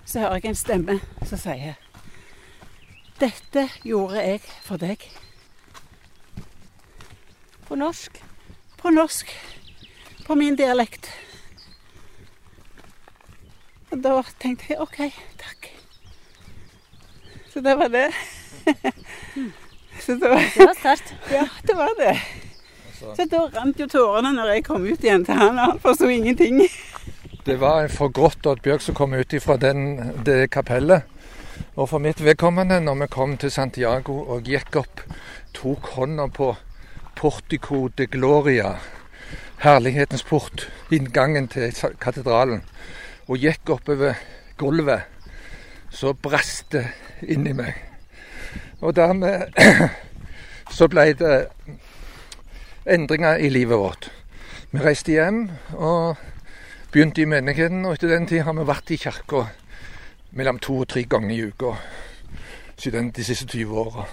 så 0.05 0.21
hører 0.21 0.41
jeg 0.41 0.51
en 0.53 0.59
stemme 0.59 0.99
som 1.27 1.41
sier 1.41 1.79
Dette 3.17 3.63
gjorde 3.81 4.21
jeg 4.21 4.43
for 4.63 4.77
deg. 4.77 5.01
På 7.67 7.75
norsk? 7.75 8.21
På 8.77 8.93
norsk. 8.93 9.33
På 10.27 10.37
min 10.37 10.59
dialekt. 10.59 11.09
Og 13.91 14.03
da 14.05 14.21
tenkte 14.43 14.75
jeg 14.75 14.83
OK, 14.85 15.01
takk. 15.41 15.71
Så 17.49 17.65
det 17.65 17.79
var 17.81 17.89
det. 17.89 18.11
Så 20.05 20.13
det 20.21 20.29
var, 20.29 20.43
det 20.55 20.67
var 20.67 20.77
sterkt. 20.79 21.15
Ja, 21.33 21.49
det 21.63 21.77
var 21.77 21.97
det. 21.99 22.46
Så 22.97 23.27
da 23.31 23.43
rant 23.53 23.81
jo 23.81 23.87
tårene 23.91 24.33
når 24.37 24.55
jeg 24.55 24.65
kom 24.67 24.87
ut 24.87 25.05
igjen 25.05 25.25
til 25.27 25.37
han, 25.37 25.59
og 25.59 25.73
han 25.73 25.83
forsto 25.83 26.09
ingenting. 26.09 26.63
Det 27.47 27.59
var 27.61 27.85
en 27.85 27.93
for 27.93 28.11
grått 28.11 28.47
bjørk 28.63 28.83
som 28.83 28.97
kom 28.97 29.15
ut 29.15 29.35
fra 29.43 29.57
det 29.61 30.39
kapellet. 30.51 31.03
Og 31.77 31.89
for 31.89 32.03
mitt 32.03 32.21
vedkommende, 32.25 32.81
når 32.81 32.95
vi 33.03 33.07
kom 33.13 33.37
til 33.37 33.51
Santiago 33.53 34.19
og 34.33 34.49
gikk 34.49 34.77
opp, 34.81 35.03
tok 35.55 35.93
hånda 35.97 36.27
på 36.33 36.55
Portico 37.17 37.89
de 37.89 38.07
Gloria, 38.07 38.75
herlighetens 39.63 40.25
port, 40.25 40.67
inngangen 40.93 41.49
til 41.49 41.73
katedralen, 42.01 42.63
og 43.29 43.39
gikk 43.41 43.73
oppover 43.77 44.19
gulvet, 44.59 45.07
så 45.91 46.13
brast 46.13 46.73
det 46.73 46.87
inni 47.23 47.55
meg. 47.57 47.77
Og 48.81 48.97
dermed 48.97 49.53
så 50.77 50.89
ble 50.93 51.13
det 51.17 51.37
endringer 52.87 53.37
i 53.37 53.49
livet 53.49 53.79
vårt. 53.79 54.11
Vi 54.71 54.81
reiste 54.83 55.13
hjem 55.13 55.51
og 55.75 56.17
begynte 56.93 57.23
i 57.23 57.29
menigheten, 57.29 57.85
og 57.85 57.97
etter 57.97 58.09
den 58.09 58.27
tid 58.27 58.45
har 58.47 58.55
vi 58.57 58.67
vært 58.67 58.91
i 58.91 58.99
kirka 59.01 59.47
mellom 60.37 60.59
to 60.59 60.81
og 60.85 60.89
tre 60.89 61.05
ganger 61.05 61.35
i 61.35 61.45
uka 61.49 61.77
siden 62.77 63.11
de 63.11 63.25
siste 63.25 63.47
20 63.47 63.79
åra. 63.81 64.07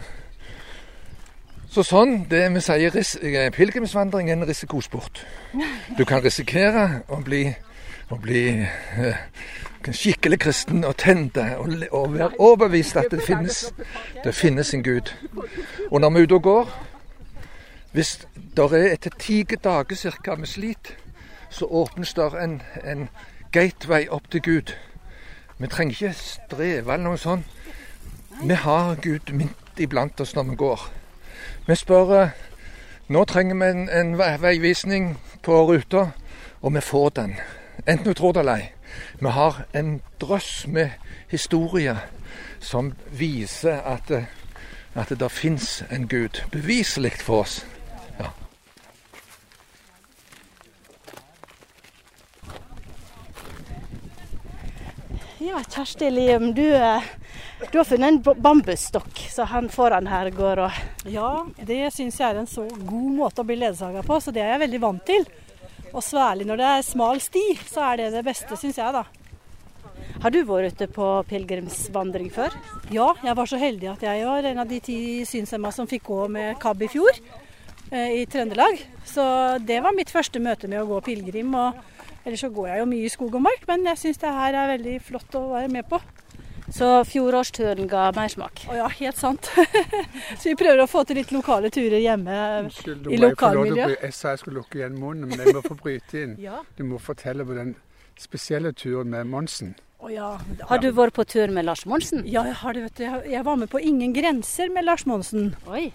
Så 1.74 1.84
sånn, 1.84 2.28
det 2.30 2.46
vi 2.54 2.62
sier 2.62 2.94
ris 2.94 3.16
eh, 3.18 3.50
pilegrimsvandring 3.54 4.30
er 4.30 4.38
en 4.38 4.48
risikosport. 4.48 5.24
Du 5.98 6.06
kan 6.06 6.22
risikere 6.22 7.02
å 7.10 7.18
bli, 7.26 7.48
å 8.14 8.20
bli 8.22 8.44
eh, 8.62 9.24
skikkelig 9.90 10.40
kristen 10.46 10.86
og 10.86 10.96
tente 11.02 11.48
og, 11.58 11.74
og 11.90 12.14
være 12.14 12.38
overbevist 12.38 13.02
at 13.02 13.10
det 13.12 13.26
finnes, 13.26 13.66
det 14.24 14.36
finnes 14.38 14.74
en 14.74 14.86
Gud. 14.86 15.12
Og 15.90 16.00
når 16.00 16.14
vi 16.14 16.22
er 16.22 16.30
ute 16.30 16.40
og 16.40 16.46
går, 16.52 16.76
hvis 17.94 18.28
det 18.56 18.64
er 18.64 18.94
etter 18.94 19.12
ti 19.20 19.44
dager 19.44 19.96
cirka 19.96 20.36
med 20.36 20.48
slit, 20.48 20.96
så 21.50 21.66
åpnes 21.66 22.14
det 22.14 22.32
en, 22.44 22.62
en 22.84 23.10
gateway 23.52 24.08
opp 24.10 24.32
til 24.32 24.42
Gud. 24.42 24.74
Vi 25.58 25.68
trenger 25.68 25.94
ikke 25.94 26.14
streve 26.18 26.94
eller 26.94 27.04
noe 27.04 27.18
sånt. 27.18 27.46
Vi 28.44 28.54
har 28.54 28.96
Gud 28.96 29.34
midt 29.34 29.80
iblant 29.80 30.20
oss 30.20 30.36
når 30.36 30.44
vi 30.44 30.56
går. 30.56 30.88
Vi 31.68 31.76
spør 31.76 32.22
eh, 32.22 32.30
Nå 33.08 33.26
trenger 33.26 33.56
vi 33.56 33.70
en, 33.70 33.90
en 33.90 34.18
veivisning 34.18 35.18
på 35.44 35.58
ruta, 35.68 36.08
og 36.62 36.74
vi 36.74 36.82
får 36.82 37.10
den. 37.10 37.36
Enten 37.88 38.06
du 38.08 38.14
tror 38.14 38.32
det 38.32 38.40
eller 38.40 38.56
ei. 38.56 38.72
Vi 39.20 39.30
har 39.30 39.66
en 39.74 40.02
drøss 40.22 40.68
med 40.68 40.90
historier 41.30 41.98
som 42.60 42.94
viser 43.12 43.82
at, 43.82 44.12
eh, 44.12 44.24
at 44.96 45.10
det 45.10 45.32
fins 45.32 45.84
en 45.92 46.08
Gud. 46.08 46.42
Beviselig 46.52 47.12
for 47.20 47.42
oss. 47.42 47.66
Ja. 48.20 48.26
Ja, 55.44 55.60
Kjersti 55.70 56.08
Liem, 56.12 56.54
du, 56.54 56.76
eh, 56.76 57.04
du 57.72 57.78
har 57.78 57.84
funnet 57.84 58.08
en 58.08 58.42
bambusstokk, 58.42 59.18
så 59.30 59.44
han 59.44 59.68
foran 59.70 60.08
her 60.08 60.30
går 60.32 60.62
og 60.64 61.10
Ja, 61.12 61.44
det 61.58 61.90
syns 61.92 62.20
jeg 62.22 62.30
er 62.30 62.40
en 62.40 62.48
så 62.48 62.64
god 62.72 63.10
måte 63.18 63.44
å 63.44 63.48
bli 63.50 63.58
ledsaga 63.60 64.06
på, 64.08 64.22
så 64.24 64.32
det 64.32 64.40
er 64.40 64.54
jeg 64.54 64.62
veldig 64.62 64.82
vant 64.86 65.04
til. 65.06 65.28
Og 65.92 66.00
særlig 66.00 66.48
når 66.48 66.62
det 66.62 66.70
er 66.70 66.88
smal 66.88 67.20
sti, 67.20 67.44
så 67.68 67.84
er 67.90 68.00
det 68.00 68.08
det 68.16 68.24
beste, 68.24 68.56
syns 68.56 68.80
jeg, 68.80 68.96
da. 68.96 69.04
Har 70.24 70.32
du 70.32 70.40
vært 70.48 70.78
ute 70.78 70.88
på 70.96 71.10
pilegrimsvandring 71.28 72.32
før? 72.32 72.56
Ja, 72.96 73.12
jeg 73.26 73.36
var 73.36 73.50
så 73.50 73.60
heldig 73.60 73.92
at 73.98 74.06
jeg 74.08 74.26
var 74.30 74.48
en 74.48 74.64
av 74.64 74.72
de 74.72 74.80
ti 74.86 74.98
synshemma 75.28 75.74
som 75.76 75.90
fikk 75.92 76.08
gå 76.08 76.28
med 76.32 76.56
KAB 76.64 76.88
i 76.88 76.94
fjor, 76.96 77.20
eh, 77.92 78.22
i 78.22 78.26
Trøndelag. 78.32 78.80
Så 79.04 79.26
det 79.60 79.84
var 79.84 79.98
mitt 79.98 80.14
første 80.14 80.40
møte 80.40 80.72
med 80.72 80.86
å 80.86 80.88
gå 80.88 81.04
pilegrim. 81.04 81.52
og 81.54 81.90
Ellers 82.24 82.44
så 82.46 82.50
går 82.56 82.70
jeg 82.72 82.80
jo 82.80 82.90
mye 82.90 83.08
i 83.08 83.12
skog 83.12 83.36
og 83.36 83.44
mark, 83.44 83.64
men 83.68 83.88
jeg 83.92 84.00
syns 84.00 84.22
det 84.22 84.32
her 84.32 84.56
er 84.56 84.70
veldig 84.78 85.00
flott 85.04 85.36
å 85.40 85.48
være 85.52 85.72
med 85.74 85.88
på. 85.92 86.00
Så 86.74 86.88
fjorårsturen 87.06 87.90
ga 87.92 88.08
mersmak? 88.16 88.64
Å 88.72 88.78
ja, 88.78 88.88
helt 88.98 89.20
sant. 89.20 89.50
så 90.40 90.46
vi 90.48 90.56
prøver 90.58 90.86
å 90.86 90.88
få 90.90 91.04
til 91.06 91.20
litt 91.20 91.34
lokale 91.36 91.70
turer 91.74 92.00
hjemme 92.00 92.38
Unnskyld, 92.64 93.10
i 93.12 93.20
lokalmiljøet. 93.20 93.98
Jeg 94.08 94.16
sa 94.16 94.32
jeg 94.34 94.42
skulle 94.42 94.62
lukke 94.62 94.80
igjen 94.80 94.96
munnen, 94.98 95.28
men 95.30 95.44
jeg 95.44 95.54
må 95.58 95.64
få 95.66 95.78
bryte 95.80 96.24
inn. 96.24 96.38
Ja. 96.44 96.64
Du 96.78 96.84
må 96.88 96.98
fortelle 97.00 97.46
på 97.48 97.56
den 97.56 97.76
spesielle 98.20 98.74
turen 98.76 99.12
med 99.12 99.30
Monsen. 99.30 99.76
Å 100.04 100.10
ja. 100.12 100.32
Har 100.68 100.82
du 100.84 100.90
vært 100.96 101.16
på 101.16 101.24
tur 101.30 101.52
med 101.54 101.68
Lars 101.68 101.86
Monsen? 101.88 102.26
Ja, 102.28 102.44
jeg 102.50 102.58
har 102.64 102.76
det, 102.76 102.88
vet 102.88 103.00
du. 103.00 103.30
Jeg 103.32 103.46
var 103.48 103.60
med 103.60 103.72
på 103.72 103.80
Ingen 103.80 104.16
grenser 104.16 104.72
med 104.74 104.88
Lars 104.88 105.06
Monsen. 105.08 105.54
Oi. 105.72 105.92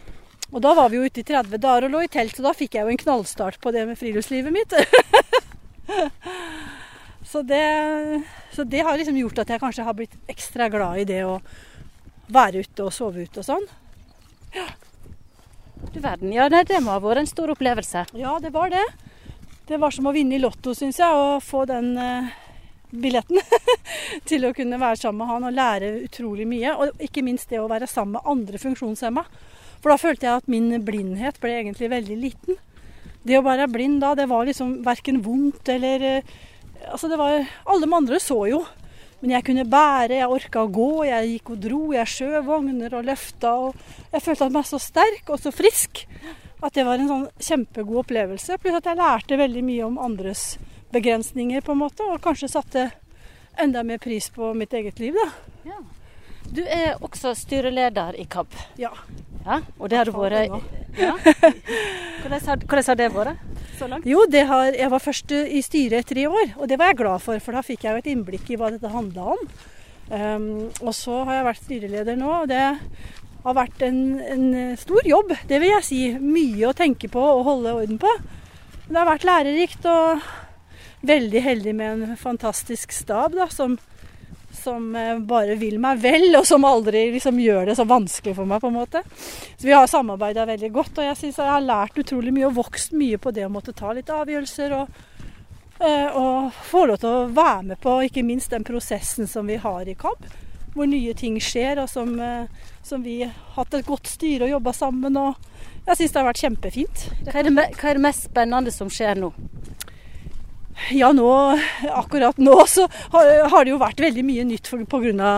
Og 0.49 0.63
da 0.65 0.73
var 0.79 0.89
vi 0.89 0.97
jo 0.97 1.09
ute 1.09 1.21
i 1.21 1.27
30 1.29 1.61
dager 1.61 1.89
og 1.89 1.93
lå 1.93 2.07
i 2.07 2.13
telt, 2.13 2.37
så 2.37 2.47
da 2.47 2.55
fikk 2.57 2.79
jeg 2.79 2.87
jo 2.87 2.95
en 2.95 3.03
knallstart 3.03 3.59
på 3.61 3.73
det 3.75 3.85
med 3.91 4.01
friluftslivet 4.01 4.55
mitt. 4.55 4.79
så, 7.31 7.43
det, 7.43 7.65
så 8.55 8.65
det 8.65 8.85
har 8.87 8.99
liksom 8.99 9.19
gjort 9.21 9.43
at 9.45 9.55
jeg 9.55 9.63
kanskje 9.63 9.87
har 9.87 9.97
blitt 9.99 10.17
ekstra 10.31 10.69
glad 10.73 11.03
i 11.03 11.09
det 11.09 11.23
å 11.27 11.39
være 12.29 12.65
ute 12.65 12.85
og 12.85 12.95
sove 12.95 13.25
ute 13.25 13.43
og 13.43 13.49
sånn. 13.49 13.69
Du 15.93 16.01
verden. 16.03 16.33
Ja, 16.35 16.49
det 16.51 16.81
må 16.83 16.93
ha 16.93 17.01
vært 17.03 17.23
en 17.23 17.31
stor 17.31 17.53
opplevelse. 17.55 18.05
Ja, 18.19 18.39
det 18.43 18.53
var 18.55 18.73
det. 18.73 18.85
Det 19.69 19.79
var 19.81 19.93
som 19.95 20.09
å 20.09 20.15
vinne 20.17 20.37
i 20.37 20.43
Lotto, 20.43 20.75
syns 20.75 20.99
jeg, 21.01 21.13
å 21.13 21.41
få 21.45 21.65
den 21.69 21.93
eh, 22.01 22.31
billetten 22.91 23.41
til 24.29 24.49
å 24.49 24.55
kunne 24.57 24.81
være 24.81 24.97
sammen 25.01 25.23
med 25.23 25.31
han 25.33 25.47
og 25.51 25.57
lære 25.57 25.93
utrolig 26.07 26.49
mye. 26.49 26.75
Og 26.75 27.05
ikke 27.05 27.25
minst 27.27 27.53
det 27.53 27.61
å 27.61 27.69
være 27.71 27.89
sammen 27.91 28.17
med 28.17 28.31
andre 28.33 28.61
funksjonshemma. 28.63 29.25
For 29.79 29.93
da 29.93 29.99
følte 30.01 30.27
jeg 30.27 30.43
at 30.43 30.51
min 30.51 30.73
blindhet 30.85 31.39
ble 31.43 31.55
egentlig 31.61 31.93
veldig 31.93 32.19
liten. 32.19 32.59
Det 33.29 33.37
å 33.37 33.45
være 33.45 33.69
blind 33.71 34.01
da, 34.01 34.15
det 34.17 34.29
var 34.31 34.49
liksom 34.49 34.79
verken 34.87 35.23
vondt 35.25 35.69
eller 35.75 36.05
eh, 36.15 36.37
Altså, 36.89 37.09
det 37.11 37.19
var 37.19 37.43
Alle 37.67 37.83
de 37.83 37.95
andre 37.97 38.21
så 38.23 38.37
jo. 38.49 38.61
Men 39.19 39.33
jeg 39.35 39.45
kunne 39.49 39.65
bære, 39.67 40.21
jeg 40.21 40.31
orka 40.31 40.63
å 40.63 40.71
gå, 40.71 40.91
jeg 41.09 41.31
gikk 41.33 41.51
og 41.51 41.63
dro, 41.65 41.81
jeg 41.97 42.11
skjøv 42.13 42.37
vogner 42.47 42.95
og 42.95 43.09
løfta. 43.09 43.55
Og 43.67 44.13
jeg 44.13 44.23
følte 44.23 44.49
meg 44.55 44.69
så 44.69 44.79
sterk 44.79 45.33
og 45.35 45.43
så 45.43 45.51
frisk 45.51 46.05
at 46.63 46.75
det 46.75 46.85
var 46.87 47.03
en 47.03 47.11
sånn 47.11 47.27
kjempegod 47.43 48.05
opplevelse. 48.05 48.61
Pluss 48.63 48.79
at 48.79 48.87
jeg 48.87 48.99
lærte 48.99 49.41
veldig 49.41 49.65
mye 49.67 49.91
om 49.91 49.99
andres 50.07 50.53
begrensninger, 50.95 51.67
på 51.67 51.75
en 51.75 51.83
måte, 51.83 52.07
og 52.07 52.23
kanskje 52.25 52.51
satte 52.55 52.89
enda 53.59 53.83
mer 53.83 53.99
pris 54.03 54.31
på 54.35 54.55
mitt 54.57 54.75
eget 54.75 55.03
liv, 55.03 55.19
da. 55.19 55.29
Du 56.55 56.63
er 56.65 56.97
også 57.05 57.35
styreleder 57.37 58.17
i 58.19 58.25
KAB. 58.31 58.55
Ja. 58.81 58.93
ja 59.45 59.61
og 59.79 59.91
det 59.91 60.01
har 60.01 60.09
du 60.09 60.15
vært 60.17 60.55
ja. 60.99 61.13
hvordan, 62.23 62.41
har, 62.47 62.63
hvordan 62.65 62.87
har 62.89 62.99
det 62.99 63.09
vært 63.15 63.43
så 63.79 63.89
langt? 63.91 64.09
Jo, 64.09 64.25
det 64.31 64.47
har, 64.49 64.73
jeg 64.75 64.91
var 64.91 65.05
først 65.05 65.35
i 65.39 65.63
styret 65.63 66.07
i 66.07 66.15
tre 66.15 66.25
år, 66.29 66.55
og 66.57 66.71
det 66.71 66.79
var 66.81 66.93
jeg 66.93 67.01
glad 67.03 67.25
for, 67.25 67.45
for 67.45 67.59
da 67.59 67.63
fikk 67.67 67.85
jeg 67.85 67.95
jo 67.95 68.03
et 68.03 68.11
innblikk 68.15 68.51
i 68.51 68.59
hva 68.59 68.73
dette 68.75 68.93
handla 68.93 69.35
om. 69.37 69.45
Um, 70.09 70.49
og 70.81 70.95
så 70.97 71.21
har 71.29 71.37
jeg 71.37 71.49
vært 71.51 71.65
styreleder 71.67 72.17
nå, 72.17 72.33
og 72.43 72.49
det 72.49 72.65
har 73.45 73.57
vært 73.57 73.85
en, 73.87 74.01
en 74.25 74.49
stor 74.81 75.07
jobb, 75.07 75.35
det 75.49 75.61
vil 75.61 75.75
jeg 75.77 75.87
si. 75.87 76.01
Mye 76.19 76.71
å 76.71 76.77
tenke 76.77 77.11
på 77.13 77.23
og 77.23 77.45
holde 77.47 77.77
orden 77.83 78.01
på. 78.01 78.11
Men 78.87 78.95
det 78.97 79.03
har 79.03 79.11
vært 79.13 79.29
lærerikt 79.29 79.89
og 79.89 80.25
veldig 81.09 81.43
heldig 81.45 81.75
med 81.77 82.03
en 82.09 82.17
fantastisk 82.19 82.93
stab 82.97 83.37
da, 83.37 83.47
som, 83.53 83.77
som 84.59 84.97
eh, 84.97 85.19
bare 85.19 85.57
vil 85.61 85.79
meg 85.83 86.01
vel, 86.03 86.31
og 86.39 86.47
som 86.47 86.67
aldri 86.69 87.07
liksom 87.15 87.39
gjør 87.43 87.71
det 87.71 87.77
så 87.79 87.87
vanskelig 87.89 88.35
for 88.37 88.49
meg, 88.49 88.61
på 88.63 88.71
en 88.71 88.79
måte. 88.79 89.03
Så 89.57 89.67
vi 89.67 89.75
har 89.77 89.87
samarbeida 89.91 90.47
veldig 90.49 90.73
godt, 90.75 90.99
og 90.99 91.09
jeg 91.09 91.21
syns 91.21 91.39
jeg 91.41 91.53
har 91.53 91.65
lært 91.65 91.99
utrolig 92.01 92.35
mye 92.35 92.49
og 92.51 92.59
vokst 92.59 92.97
mye 92.97 93.21
på 93.21 93.33
det 93.35 93.47
å 93.47 93.53
måtte 93.53 93.77
ta 93.77 93.95
litt 93.97 94.11
avgjørelser. 94.13 94.77
og 94.79 94.89
eh, 95.81 96.11
og 96.17 96.53
få 96.71 96.85
lov 96.91 97.01
til 97.03 97.09
å 97.09 97.29
være 97.31 97.63
med 97.71 97.81
på 97.83 97.97
ikke 98.09 98.27
minst 98.27 98.51
den 98.51 98.67
prosessen 98.67 99.31
som 99.31 99.47
vi 99.47 99.61
har 99.63 99.89
i 99.89 99.97
KAB. 99.99 100.29
Hvor 100.75 100.87
nye 100.87 101.15
ting 101.17 101.39
skjer, 101.43 101.83
og 101.83 101.89
som, 101.91 102.19
eh, 102.21 102.47
som 102.83 103.03
vi 103.03 103.23
har 103.23 103.35
hatt 103.57 103.75
et 103.75 103.87
godt 103.87 104.07
styre 104.07 104.47
og 104.47 104.57
jobba 104.59 104.73
sammen. 104.73 105.17
og 105.17 105.35
Jeg 105.87 105.97
syns 105.97 106.13
det 106.13 106.21
har 106.21 106.29
vært 106.29 106.45
kjempefint. 106.45 107.09
Hva 107.25 107.39
er, 107.39 107.49
det, 107.49 107.69
hva 107.81 107.91
er 107.91 107.95
det 107.95 108.07
mest 108.09 108.29
spennende 108.31 108.75
som 108.75 108.91
skjer 108.93 109.19
nå? 109.19 109.33
Ja, 110.95 111.11
nå, 111.13 111.29
akkurat 111.91 112.39
nå 112.39 112.55
så 112.71 112.87
har, 113.13 113.33
har 113.51 113.65
det 113.65 113.75
jo 113.75 113.81
vært 113.81 114.01
veldig 114.01 114.25
mye 114.25 114.45
nytt 114.49 114.71
pga. 114.89 115.33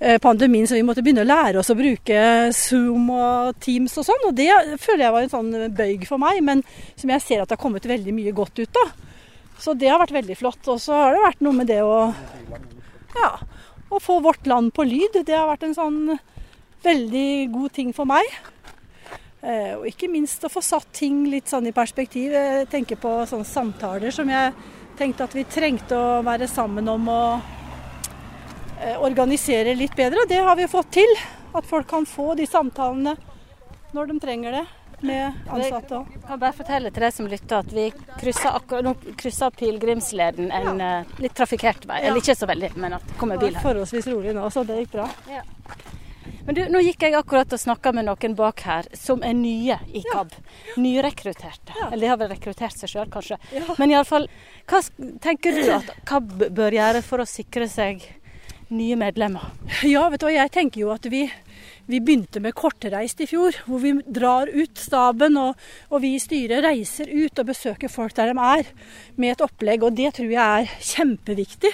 eh, 0.00 0.18
pandemien, 0.18 0.66
så 0.66 0.74
vi 0.74 0.82
måtte 0.82 1.02
begynne 1.02 1.22
å 1.24 1.28
lære 1.28 1.60
oss 1.60 1.70
å 1.70 1.78
bruke 1.78 2.50
Zoom 2.52 3.08
og 3.14 3.54
Teams 3.62 3.96
og 3.98 4.04
sånn. 4.08 4.28
Og 4.28 4.34
det 4.34 4.50
føler 4.82 5.06
jeg 5.06 5.14
var 5.14 5.22
en 5.22 5.32
sånn 5.32 5.74
bøyg 5.74 6.06
for 6.10 6.20
meg, 6.20 6.42
men 6.44 6.64
som 6.96 7.10
jeg 7.10 7.22
ser 7.22 7.42
at 7.42 7.48
det 7.48 7.56
har 7.56 7.62
kommet 7.62 7.86
veldig 7.88 8.14
mye 8.16 8.34
godt 8.36 8.58
ut 8.60 8.82
av. 8.82 8.92
Så 9.62 9.76
det 9.78 9.88
har 9.88 10.02
vært 10.02 10.16
veldig 10.18 10.36
flott. 10.36 10.66
Og 10.68 10.80
så 10.82 10.98
har 10.98 11.14
det 11.14 11.22
vært 11.24 11.44
noe 11.46 11.56
med 11.62 11.70
det 11.70 11.80
å 11.86 12.12
ja, 13.14 13.30
å 13.94 14.00
få 14.02 14.18
vårt 14.24 14.46
land 14.50 14.74
på 14.74 14.86
lyd. 14.88 15.22
Det 15.24 15.36
har 15.36 15.48
vært 15.48 15.68
en 15.68 15.76
sånn 15.76 16.00
veldig 16.84 17.28
god 17.54 17.72
ting 17.72 17.94
for 17.96 18.10
meg. 18.10 18.26
Eh, 19.44 19.74
og 19.76 19.84
ikke 19.88 20.08
minst 20.08 20.44
å 20.46 20.48
få 20.48 20.62
satt 20.64 20.88
ting 20.96 21.26
litt 21.28 21.50
sånn 21.52 21.68
i 21.68 21.74
perspektiv. 21.76 22.32
Jeg 22.32 22.68
tenker 22.72 22.96
på 23.00 23.10
sånne 23.28 23.44
samtaler 23.44 24.14
som 24.14 24.30
jeg 24.30 24.54
tenkte 24.96 25.26
at 25.26 25.34
vi 25.36 25.44
trengte 25.44 25.98
å 25.98 26.22
være 26.24 26.48
sammen 26.48 26.88
om 26.88 27.10
å 27.12 27.24
eh, 28.80 28.96
organisere 28.96 29.74
litt 29.76 29.96
bedre. 29.98 30.24
Og 30.24 30.30
det 30.32 30.40
har 30.46 30.56
vi 30.56 30.70
fått 30.70 30.94
til. 30.96 31.12
At 31.54 31.68
folk 31.68 31.86
kan 31.90 32.08
få 32.08 32.32
de 32.38 32.48
samtalene 32.50 33.12
når 33.94 34.08
de 34.10 34.16
trenger 34.22 34.56
det 34.56 34.64
med 35.04 35.44
ansatte 35.52 36.00
òg. 36.00 36.14
Kan 36.24 36.40
bare 36.40 36.56
fortelle 36.56 36.90
til 36.94 37.04
deg 37.04 37.14
som 37.14 37.28
lytter 37.30 37.60
at 37.60 37.74
vi 37.74 37.90
akkurat, 38.48 39.58
pilegrimsleden 39.58 40.48
en 40.50 40.80
ja. 40.80 40.94
litt 41.20 41.36
trafikkert 41.36 41.84
vei. 41.90 42.00
Eller 42.00 42.24
ikke 42.24 42.34
så 42.38 42.48
veldig, 42.48 42.72
men 42.80 42.96
at 42.96 43.04
det 43.06 43.18
kommer 43.20 43.38
bil 43.38 43.52
her. 43.54 43.62
Forholdsvis 43.62 44.08
rolig 44.10 44.34
nå, 44.34 44.48
så 44.50 44.64
det 44.66 44.80
gikk 44.80 44.96
bra. 44.96 45.10
Men 46.46 46.56
du, 46.56 46.62
nå 46.68 46.80
gikk 46.84 47.06
jeg 47.06 47.16
akkurat 47.16 47.52
og 47.56 47.60
snakka 47.60 47.94
med 47.96 48.04
noen 48.08 48.34
bak 48.36 48.64
her 48.66 48.88
som 48.98 49.22
er 49.24 49.32
nye 49.36 49.78
i 49.96 50.02
KAB. 50.04 50.34
Nyrekrutterte. 50.80 51.76
Eller 51.86 52.02
de 52.04 52.10
har 52.10 52.20
vel 52.20 52.32
rekruttert 52.34 52.76
seg 52.76 52.92
sjøl, 52.92 53.08
kanskje. 53.12 53.38
Men 53.78 53.94
iallfall, 53.94 54.28
hva 54.68 54.82
tenker 55.24 55.56
du 55.56 55.70
at 55.72 55.88
KAB 56.08 56.50
bør 56.52 56.76
gjøre 56.76 57.00
for 57.06 57.24
å 57.24 57.28
sikre 57.28 57.68
seg 57.70 58.04
nye 58.74 58.98
medlemmer? 59.00 59.54
Ja, 59.88 60.06
vet 60.12 60.20
du 60.20 60.28
hva, 60.28 60.34
jeg 60.36 60.52
tenker 60.52 60.84
jo 60.84 60.92
at 60.92 61.08
vi, 61.08 61.24
vi 61.88 62.02
begynte 62.04 62.42
med 62.44 62.56
kortreist 62.58 63.24
i 63.24 63.28
fjor. 63.30 63.56
Hvor 63.64 63.80
vi 63.80 63.96
drar 64.04 64.52
ut 64.52 64.80
staben, 64.80 65.40
og, 65.40 65.56
og 65.88 66.04
vi 66.04 66.14
i 66.18 66.22
styret 66.22 66.64
reiser 66.66 67.08
ut 67.08 67.40
og 67.40 67.52
besøker 67.54 67.92
folk 67.92 68.16
der 68.20 68.34
de 68.34 68.48
er. 68.52 68.68
Med 69.16 69.32
et 69.32 69.48
opplegg, 69.48 69.84
og 69.84 69.96
det 69.96 70.12
tror 70.18 70.28
jeg 70.28 70.68
er 70.68 70.88
kjempeviktig. 70.92 71.72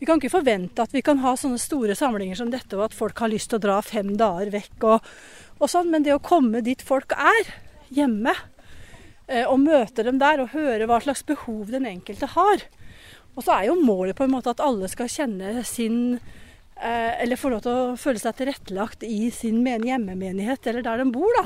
Vi 0.00 0.06
kan 0.08 0.16
ikke 0.16 0.32
forvente 0.32 0.80
at 0.80 0.94
vi 0.96 1.02
kan 1.04 1.18
ha 1.20 1.34
sånne 1.36 1.60
store 1.60 1.92
samlinger 1.98 2.38
som 2.38 2.48
dette, 2.48 2.72
og 2.78 2.86
at 2.86 2.96
folk 2.96 3.18
har 3.20 3.28
lyst 3.28 3.50
til 3.52 3.58
å 3.58 3.64
dra 3.66 3.80
fem 3.84 4.14
dager 4.16 4.48
vekk 4.54 4.86
og, 4.88 5.08
og 5.60 5.68
sånn. 5.68 5.90
Men 5.92 6.06
det 6.06 6.14
å 6.16 6.22
komme 6.24 6.62
dit 6.64 6.80
folk 6.80 7.12
er, 7.12 7.50
hjemme, 7.92 8.32
eh, 9.28 9.44
og 9.44 9.60
møte 9.60 10.06
dem 10.06 10.16
der 10.22 10.40
og 10.40 10.54
høre 10.54 10.88
hva 10.88 11.02
slags 11.04 11.20
behov 11.28 11.68
den 11.74 11.84
enkelte 11.90 12.30
har. 12.32 12.64
Og 13.36 13.44
så 13.44 13.58
er 13.58 13.66
jo 13.68 13.76
målet 13.76 14.16
på 14.16 14.24
en 14.24 14.32
måte 14.32 14.54
at 14.54 14.62
alle 14.64 14.88
skal 14.88 15.10
kjenne 15.12 15.60
sin 15.68 16.16
eh, 16.16 17.12
Eller 17.20 17.38
få 17.38 17.52
lov 17.52 17.60
til 17.66 17.76
å 17.76 17.96
føle 18.00 18.18
seg 18.22 18.38
tilrettelagt 18.38 19.04
i 19.04 19.28
sin 19.34 19.60
men 19.66 19.84
hjemmemenighet, 19.84 20.64
eller 20.64 20.86
der 20.86 21.04
de 21.04 21.10
bor, 21.12 21.28
da. 21.36 21.44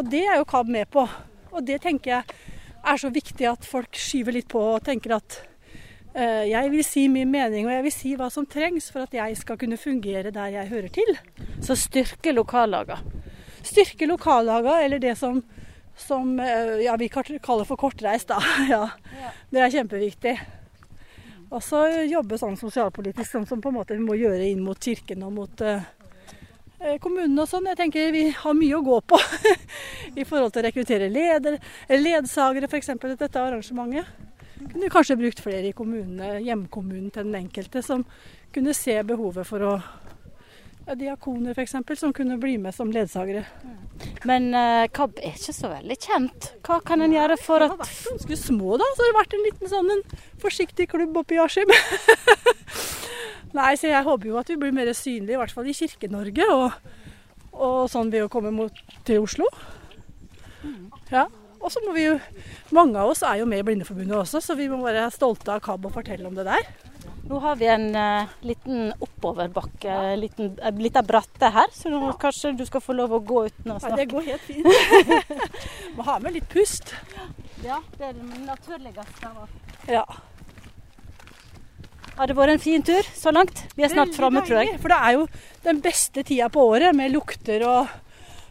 Og 0.00 0.08
det 0.08 0.24
er 0.24 0.40
jo 0.40 0.48
KAB 0.48 0.72
med 0.72 0.88
på. 0.96 1.04
Og 1.52 1.60
det 1.68 1.82
tenker 1.84 2.14
jeg 2.14 2.40
er 2.86 3.04
så 3.04 3.12
viktig 3.12 3.48
at 3.52 3.68
folk 3.68 4.00
skyver 4.00 4.38
litt 4.38 4.48
på 4.48 4.64
og 4.72 4.84
tenker 4.88 5.18
at 5.18 5.42
jeg 6.16 6.70
vil 6.72 6.84
si 6.84 7.02
min 7.12 7.28
mening, 7.28 7.66
og 7.66 7.74
jeg 7.74 7.84
vil 7.84 7.92
si 7.92 8.14
hva 8.16 8.30
som 8.32 8.46
trengs 8.48 8.88
for 8.92 9.04
at 9.04 9.12
jeg 9.12 9.36
skal 9.36 9.58
kunne 9.60 9.76
fungere 9.76 10.32
der 10.32 10.54
jeg 10.54 10.70
hører 10.70 10.88
til. 10.88 11.18
Så 11.60 11.76
styrke 11.76 12.32
lokallagene. 12.32 13.24
Styrke 13.66 14.08
lokallagene, 14.08 14.78
eller 14.84 15.02
det 15.02 15.16
som, 15.18 15.42
som 15.98 16.38
eh, 16.40 16.86
ja, 16.86 16.96
vi 16.96 17.10
kaller 17.10 17.66
for 17.68 17.76
kortreist, 17.76 18.30
da. 18.30 18.40
ja. 18.74 18.86
Det 19.50 19.60
er 19.60 19.74
kjempeviktig. 19.74 20.36
Og 21.50 21.62
så 21.62 21.84
jobbe 22.08 22.38
sånn 22.40 22.56
sosialpolitisk, 22.58 23.28
sånn 23.30 23.46
som 23.46 23.60
på 23.62 23.70
en 23.70 23.78
måte 23.78 23.94
vi 23.94 24.02
må 24.02 24.16
gjøre 24.18 24.48
inn 24.48 24.64
mot 24.64 24.80
kirken 24.82 25.22
og 25.26 25.34
mot 25.36 25.62
eh, 25.62 25.84
eh 26.80 26.96
kommunene 27.02 27.44
og 27.44 27.50
sånn. 27.50 27.68
Jeg 27.70 27.80
tenker 27.82 28.14
vi 28.14 28.28
har 28.34 28.56
mye 28.56 28.78
å 28.78 28.84
gå 28.86 29.00
på 29.12 29.20
i 30.20 30.24
forhold 30.24 30.54
til 30.54 30.64
å 30.64 30.66
rekruttere 30.70 31.10
leder, 31.12 31.60
ledsagere 31.92 32.70
f.eks. 32.70 32.94
til 32.96 33.18
dette 33.20 33.42
arrangementet. 33.42 34.25
Kunne 34.56 34.90
kanskje 34.92 35.18
brukt 35.20 35.40
flere 35.44 35.68
i 35.68 35.76
kommunene, 35.76 36.38
hjemkommunen 36.44 37.10
til 37.12 37.28
den 37.28 37.38
enkelte, 37.44 37.82
som 37.84 38.06
kunne 38.54 38.74
se 38.76 38.96
behovet 39.04 39.46
for 39.48 39.64
å 39.66 39.72
ja, 40.86 40.94
Diakoner 40.94 41.50
f.eks., 41.50 41.74
som 41.98 42.12
kunne 42.14 42.38
bli 42.38 42.56
med 42.62 42.74
som 42.74 42.92
ledsagere. 42.94 43.42
Men 44.28 44.52
uh, 44.54 44.86
KAB 44.94 45.18
er 45.18 45.34
ikke 45.34 45.54
så 45.56 45.70
veldig 45.72 45.96
kjent. 45.98 46.50
Hva 46.66 46.78
kan 46.86 47.02
en 47.02 47.14
gjøre 47.14 47.38
for 47.42 47.64
at 47.64 47.72
har 47.74 47.80
vært 47.80 48.04
ganske 48.12 48.38
små, 48.38 48.76
da. 48.78 48.86
Så 48.94 49.02
det 49.02 49.08
har 49.10 49.18
vært 49.18 49.34
en 49.34 49.46
liten 49.48 49.72
sånn 49.72 49.94
en 49.96 50.04
forsiktig 50.42 50.86
klubb 50.92 51.18
oppe 51.18 51.34
i 51.36 51.40
Askim. 51.42 51.72
Nei, 53.58 53.72
så 53.80 53.90
jeg 53.90 54.06
håper 54.06 54.30
jo 54.30 54.38
at 54.38 54.52
vi 54.52 54.58
blir 54.60 54.74
mer 54.76 54.92
synlige, 54.94 55.34
i 55.34 55.40
hvert 55.40 55.54
fall 55.56 55.66
i 55.66 55.74
Kirke-Norge. 55.74 56.46
Og, 56.54 56.94
og, 57.56 57.80
sånn 57.90 58.12
ved 58.14 58.28
å 58.28 58.30
komme 58.30 58.54
mot, 58.54 58.84
til 59.08 59.26
Oslo. 59.26 59.50
Ja. 61.10 61.26
Og 61.66 61.72
så 61.74 61.82
må 61.82 61.96
vi 61.96 62.04
jo 62.06 62.18
Mange 62.76 63.00
av 63.02 63.10
oss 63.10 63.24
er 63.26 63.40
jo 63.40 63.46
med 63.50 63.62
i 63.62 63.66
Blindeforbundet 63.66 64.14
også, 64.20 64.40
så 64.42 64.54
vi 64.58 64.68
må 64.70 64.78
være 64.84 65.08
stolte 65.14 65.54
av 65.54 65.62
KAB 65.64 65.88
og 65.88 65.94
fortelle 65.94 66.26
om 66.28 66.34
det 66.34 66.46
der. 66.46 66.68
Nå 67.26 67.40
har 67.42 67.56
vi 67.58 67.66
en 67.70 67.88
uh, 67.94 68.34
liten 68.46 68.92
oppoverbakke, 69.02 69.94
liten, 70.18 70.52
uh, 70.62 70.70
lita 70.78 71.02
bratte 71.06 71.50
her, 71.54 71.70
så 71.74 71.90
nå 71.90 72.12
kanskje 72.22 72.52
du 72.58 72.62
skal 72.68 72.82
få 72.82 72.94
lov 72.94 73.16
å 73.16 73.20
gå 73.26 73.44
uten 73.48 73.74
å 73.74 73.78
snakke. 73.82 73.90
Ja, 73.90 73.98
det 73.98 74.06
går 74.12 74.28
helt 74.28 74.46
fint. 74.46 75.66
Må 75.98 76.06
ha 76.06 76.16
med 76.22 76.36
litt 76.38 76.46
pust. 76.50 76.94
Ja, 77.64 77.80
det 77.98 78.12
er 78.12 78.16
det 78.18 78.40
naturligste 78.46 79.30
av. 79.32 79.50
Ja. 79.90 80.06
Har 82.16 82.30
det 82.30 82.38
vært 82.38 82.54
en 82.54 82.62
fin 82.62 82.86
tur 82.86 83.10
så 83.14 83.34
langt? 83.34 83.66
Vi 83.76 83.84
er 83.86 83.92
snart 83.92 84.14
framme, 84.16 84.42
tror 84.46 84.62
jeg. 84.62 84.78
For 84.82 84.94
det 84.94 84.98
er 85.02 85.18
jo 85.18 85.26
den 85.66 85.82
beste 85.84 86.22
tida 86.26 86.46
på 86.52 86.62
året 86.70 86.94
med 86.96 87.14
lukter 87.14 87.66
og 87.66 87.90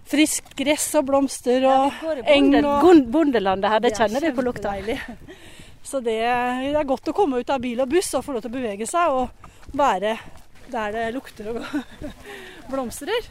friskt 0.06 0.54
gress 0.58 0.88
og 1.00 1.08
blomster 1.10 1.66
og 1.70 2.04
ja, 2.06 2.16
eng. 2.36 2.54
Og... 2.62 3.06
Bondelandet 3.12 3.72
her, 3.72 3.84
det 3.84 3.96
kjenner 3.98 4.24
vi 4.24 4.34
på 4.36 4.46
lukta. 4.46 4.76
Så 5.86 6.02
det, 6.02 6.18
det, 6.22 6.74
er 6.74 6.88
godt 6.88 7.12
å 7.12 7.16
komme 7.16 7.42
ut 7.42 7.52
av 7.54 7.62
bil 7.62 7.82
og 7.84 7.92
buss 7.92 8.14
og 8.18 8.26
få 8.26 8.36
lov 8.36 8.46
til 8.46 8.54
å 8.54 8.58
bevege 8.58 8.90
seg 8.90 9.14
og 9.14 9.76
være 9.78 10.16
der 10.72 10.96
det 10.96 11.10
lukter 11.14 11.52
og 11.54 11.60
blomstrer. 12.72 13.28